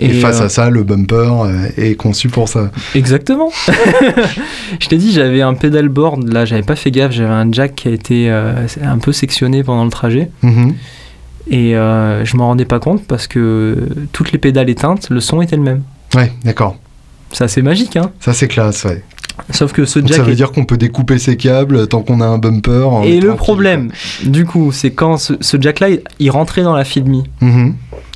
[0.00, 2.70] Et, face euh, à ça, le bumper euh, est conçu pour ça.
[2.94, 3.50] Exactement.
[4.80, 6.26] je t'ai dit, j'avais un pedalboard.
[6.32, 7.12] Là, j'avais pas fait gaffe.
[7.12, 10.30] J'avais un jack qui a été euh, un peu sectionné pendant le trajet.
[10.42, 10.74] Mhm.
[11.50, 13.76] Et euh, je m'en rendais pas compte parce que
[14.12, 15.82] toutes les pédales éteintes, le son était le même.
[16.14, 16.76] Ouais, d'accord.
[17.32, 18.10] C'est assez magique, hein.
[18.20, 19.02] Ça, c'est classe, ouais.
[19.50, 22.02] Sauf que ce Donc, jack ça veut est- dire qu'on peut découper ses câbles tant
[22.02, 22.88] qu'on a un bumper.
[23.04, 23.90] Et le problème,
[24.24, 27.22] du coup, c'est quand ce, ce jack-là, il, rentrait dans la feed me.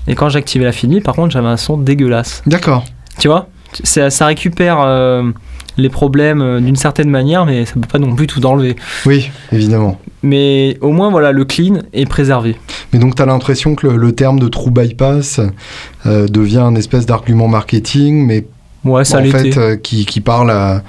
[0.06, 2.42] Et quand j'activais la me, par contre, j'avais un son dégueulasse.
[2.46, 2.84] D'accord.
[3.18, 3.48] Tu vois
[3.82, 5.30] ça, ça récupère euh,
[5.76, 8.76] les problèmes euh, d'une certaine manière, mais ça peut pas non plus tout enlever.
[9.06, 9.98] Oui, évidemment.
[10.22, 12.56] Mais au moins, voilà, le clean est préservé.
[12.92, 15.40] Mais donc, tu as l'impression que le, le terme de true bypass
[16.06, 18.46] euh, devient un espèce d'argument marketing, mais
[18.84, 20.82] Ouais, ça en fait, euh, qui, qui parle à,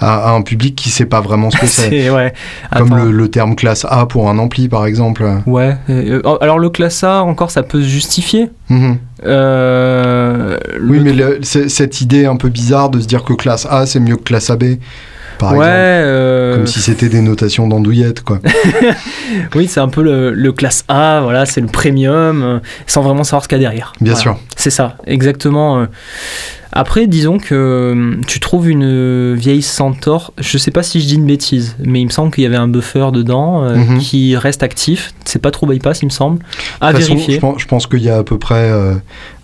[0.00, 2.10] à- à un public qui sait pas vraiment ce que c'est.
[2.10, 2.32] Ouais.
[2.76, 5.24] Comme le, le terme classe A pour un ampli, par exemple.
[5.46, 5.76] Ouais.
[5.90, 8.50] euh, alors le classe A, encore, ça peut se justifier.
[8.68, 8.98] Mhm.
[9.24, 13.86] Euh, Oui, mais le- cette idée un peu bizarre de se dire que classe A,
[13.86, 14.64] c'est mieux que classe AB,
[15.38, 15.70] par ouais, exemple.
[15.76, 18.40] euh, Comme si c'était des notations d'andouillettes, quoi.
[19.54, 23.44] oui, c'est un peu le, le classe A, voilà, c'est le premium, sans vraiment savoir
[23.44, 23.92] ce qu'il y a derrière.
[24.00, 24.22] Bien Voilà.
[24.22, 24.38] sûr.
[24.56, 25.86] C'est ça, exactement.
[26.76, 31.06] Après, disons que euh, tu trouves une euh, vieille Centaur, je sais pas si je
[31.06, 33.98] dis une bêtise, mais il me semble qu'il y avait un buffer dedans euh, Mhm.
[33.98, 35.12] qui reste actif.
[35.24, 36.38] C'est pas trop bypass, il me semble.
[36.80, 37.40] À façon, vérifier.
[37.56, 38.94] je pense, qu'il y a à peu près euh,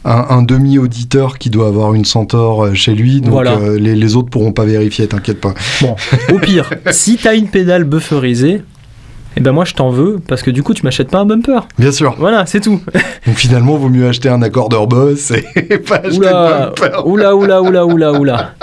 [0.04, 3.52] un, un demi-auditeur qui doit avoir une Centaur euh, chez lui, donc Voilà.
[3.52, 5.54] euh, les, les autres pourront pas vérifier, t'inquiète pas.
[5.80, 5.96] Bon,
[6.32, 8.62] au pire, si t'as une pédale bufferisée,
[9.36, 11.66] eh ben moi je t'en veux parce que du coup tu m'achètes pas un bumper.
[11.78, 12.14] Bien sûr.
[12.18, 12.80] Voilà, c'est tout.
[13.26, 15.42] Donc finalement, vaut mieux acheter un accordeur boss et
[15.78, 17.06] pas acheter Oula, de bumper.
[17.06, 18.54] oula, oula, oula, oula, oula.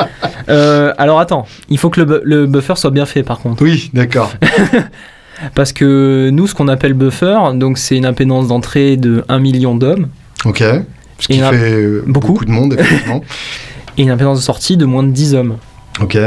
[0.49, 3.63] Euh, alors attends, il faut que le, bu- le buffer soit bien fait par contre.
[3.63, 4.31] Oui, d'accord.
[5.55, 9.73] Parce que nous, ce qu'on appelle buffer, donc c'est une impédance d'entrée de 1 million
[9.75, 10.07] d'hommes
[10.45, 10.61] Ok.
[11.17, 12.27] Ce qui Et a fait euh, beaucoup.
[12.33, 13.21] beaucoup de monde, effectivement.
[13.97, 15.57] et une impédance de sortie de moins de 10 hommes.
[16.01, 16.17] ok.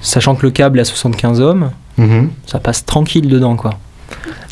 [0.00, 2.30] Sachant que le câble est à 75 ohms, Mhm.
[2.46, 3.78] ça passe tranquille dedans quoi.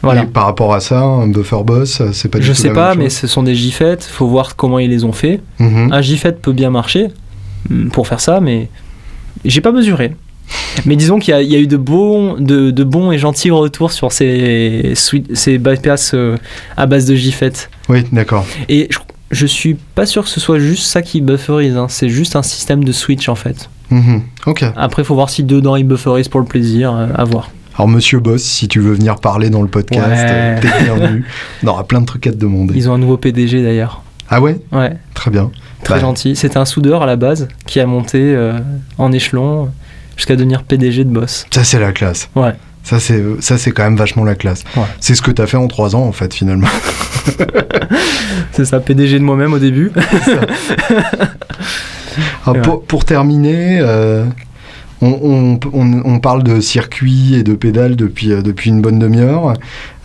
[0.03, 0.22] Voilà.
[0.24, 2.74] Et par rapport à ça, un buffer boss, c'est pas du Je tout sais la
[2.74, 5.40] pas, même mais ce sont des GFET, faut voir comment ils les ont fait.
[5.59, 5.92] Mhm.
[5.92, 7.09] Un GFET peut bien marcher
[7.70, 8.68] mm, pour faire ça, mais
[9.45, 10.14] j'ai pas mesuré.
[10.84, 13.18] Mais disons qu'il y, a- il y a eu de bons, de, de bons et
[13.18, 14.92] gentils retours sur ces,
[15.32, 16.36] ces bypass euh,
[16.76, 17.53] à base de JFET.
[17.88, 18.45] Oui, d'accord.
[18.68, 18.99] Et je,
[19.30, 21.86] je suis pas sûr que ce soit juste ça qui bufferise, hein.
[21.88, 23.70] c'est juste un système de switch en fait.
[23.95, 24.22] Mhm.
[24.47, 24.64] Ok.
[24.76, 27.51] Après, il faut voir si dedans il bufferise pour le plaisir, euh, à voir.
[27.76, 30.16] Alors, monsieur Boss, si tu veux venir parler dans le podcast, Ouais.
[30.28, 31.24] euh, t'es bienvenu.
[31.64, 32.74] On aura plein de trucs à te demander.
[32.76, 34.03] Ils ont un nouveau PDG d'ailleurs.
[34.30, 34.59] Ah ouais?
[34.72, 35.51] Ouais, Très bien.
[35.84, 36.01] très Bah.
[36.01, 36.34] gentil.
[36.36, 38.59] C'était un soudeur à la base qui a monté euh,
[38.99, 39.70] en échelon
[40.16, 41.47] jusqu'à devenir PDG de Boss.
[41.51, 42.28] Ça, c'est la classe.
[42.34, 42.53] Ouais.
[42.84, 44.62] Ça, c'est, ça, c'est quand même vachement la classe.
[44.76, 44.82] Ouais.
[45.01, 46.68] C'est ce que t'as fait en trois ans, en fait, finalement.
[48.53, 49.90] C'est ça, PDG de moi-même au début.
[52.47, 54.25] Ah, pour, pour terminer, euh,
[55.01, 58.99] on, on- on- on parle de circuit et de pédales depuis, euh, depuis une bonne
[58.99, 59.55] demi-heure.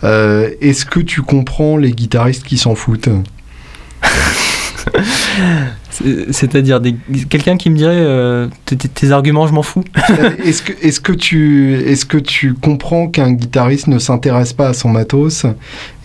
[0.04, 3.08] Euh, est-ce que tu comprends les guitaristes qui s'en foutent?
[6.30, 6.94] C'est-à-dire des-
[7.28, 9.84] quelqu'un qui me dirait euh, tes- arguments, je m'en fous.
[10.44, 14.72] Est-ce que, est que, tu, est que tu comprends qu'un guitariste ne s'intéresse pas à
[14.74, 15.44] son matos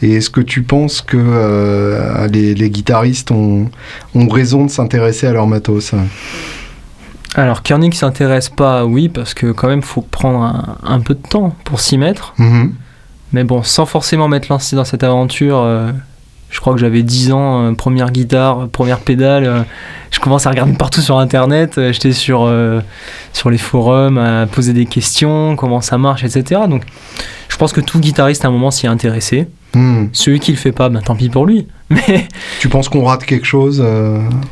[0.02, 3.70] Et est-ce que tu penses que euh, les, les guitaristes ont,
[4.16, 5.94] ont raison de s'intéresser à leur matos?
[7.36, 11.28] Alors, Koenig s'intéresse pas, oui, parce que quand même, faut prendre un, un peu de
[11.28, 12.34] temps pour s'y mettre.
[12.38, 12.74] Mhm.
[13.34, 15.92] Mais bon, sans forcément m'être lancé dans cette aventure, euh,
[16.56, 19.44] je crois que j'avais 10 ans, euh, première guitare, première pédale.
[19.46, 19.60] euh,
[20.12, 21.78] je commence à regarder partout sur Internet.
[21.78, 22.80] euh, J'étais sur, euh,
[23.34, 26.62] sur les forums à poser des questions, comment ça marche, etc.
[26.70, 26.84] Donc,
[27.50, 29.48] je pense que tout guitariste à un moment s'y est intéressé.
[29.74, 30.08] Mhm.
[30.14, 31.68] Celui qui le fait pas, ben, tant pis pour lui.
[31.90, 32.26] Mais
[32.62, 33.82] Tu penses qu'on rate quelque chose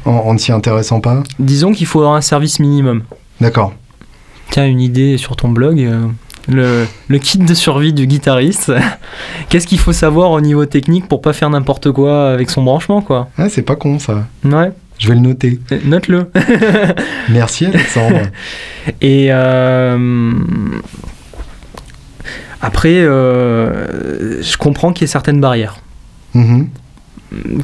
[0.06, 1.24] en, en ne s'y intéressant pas?
[1.40, 3.04] Disons qu'il faut avoir un service minimum.
[3.40, 3.74] D'accord.
[4.50, 5.90] Tiens, une idée sur ton blog.
[6.48, 8.72] Le, le kit de survie du guitariste.
[9.50, 13.02] Qu'est-ce qu'il faut savoir au niveau technique pour pas faire n'importe quoi avec son branchement,
[13.02, 14.26] quoi Ah, c'est pas con ça.
[14.44, 15.60] Ouais, Je vais le noter.
[15.72, 16.30] euh, note-le.
[17.30, 18.22] Merci Alexandre.
[19.02, 20.32] Et euh,
[22.62, 25.78] après, euh, je comprends qu'il y ait certaines barrières.
[26.34, 26.70] Mhm.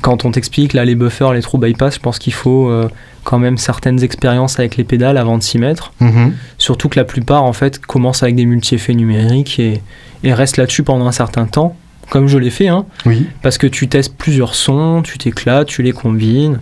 [0.01, 2.89] Quand on t'explique là les buffers, les trous bypass, je pense qu'il faut euh,
[3.23, 5.93] quand même certaines expériences avec les pédales avant de s'y mettre.
[5.99, 6.33] Mhm.
[6.57, 9.81] Surtout que la plupart en fait commencent avec des multi-effets numériques et,
[10.23, 11.75] et restent là-dessus pendant un certain temps,
[12.09, 13.27] comme je l'ai fait, hein, Oui.
[13.41, 16.59] parce que tu testes plusieurs sons, tu t'éclates, tu les combines,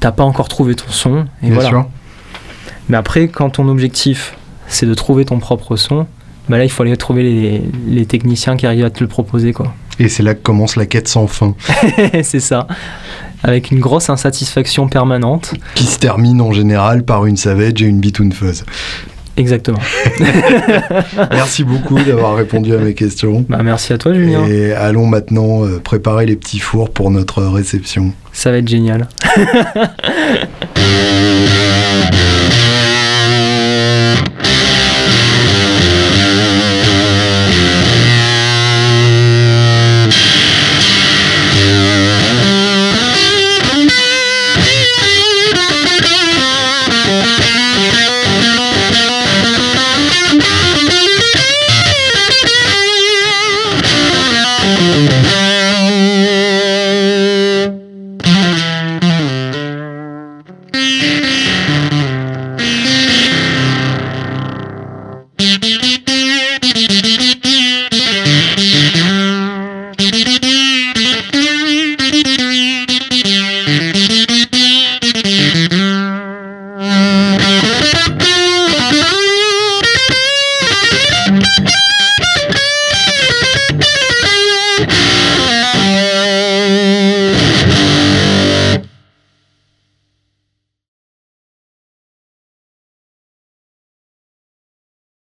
[0.00, 1.68] t'as pas encore trouvé ton son, et Bien voilà.
[1.70, 1.86] sûr.
[2.90, 4.36] Mais après, quand ton objectif
[4.66, 6.06] c'est de trouver ton propre son,
[6.48, 9.52] bah là il faut aller trouver les, les techniciens qui arrivent à te le proposer
[9.54, 9.74] quoi.
[9.98, 11.54] Et c'est là que commence la quête sans fin,
[12.22, 12.66] c'est ça.
[13.42, 15.52] Avec une grosse insatisfaction permanente.
[15.74, 18.64] qui se termine en général par une Savage et une Bitoon Fuzz.
[19.36, 19.80] Exactement.
[21.32, 23.44] Merci beaucoup d'avoir répondu à mes questions.
[23.48, 24.46] Bah, merci à toi Julien.
[24.46, 28.12] Et allons maintenant euh, préparer les petits fours pour notre réception.
[28.32, 29.08] Ça va être génial.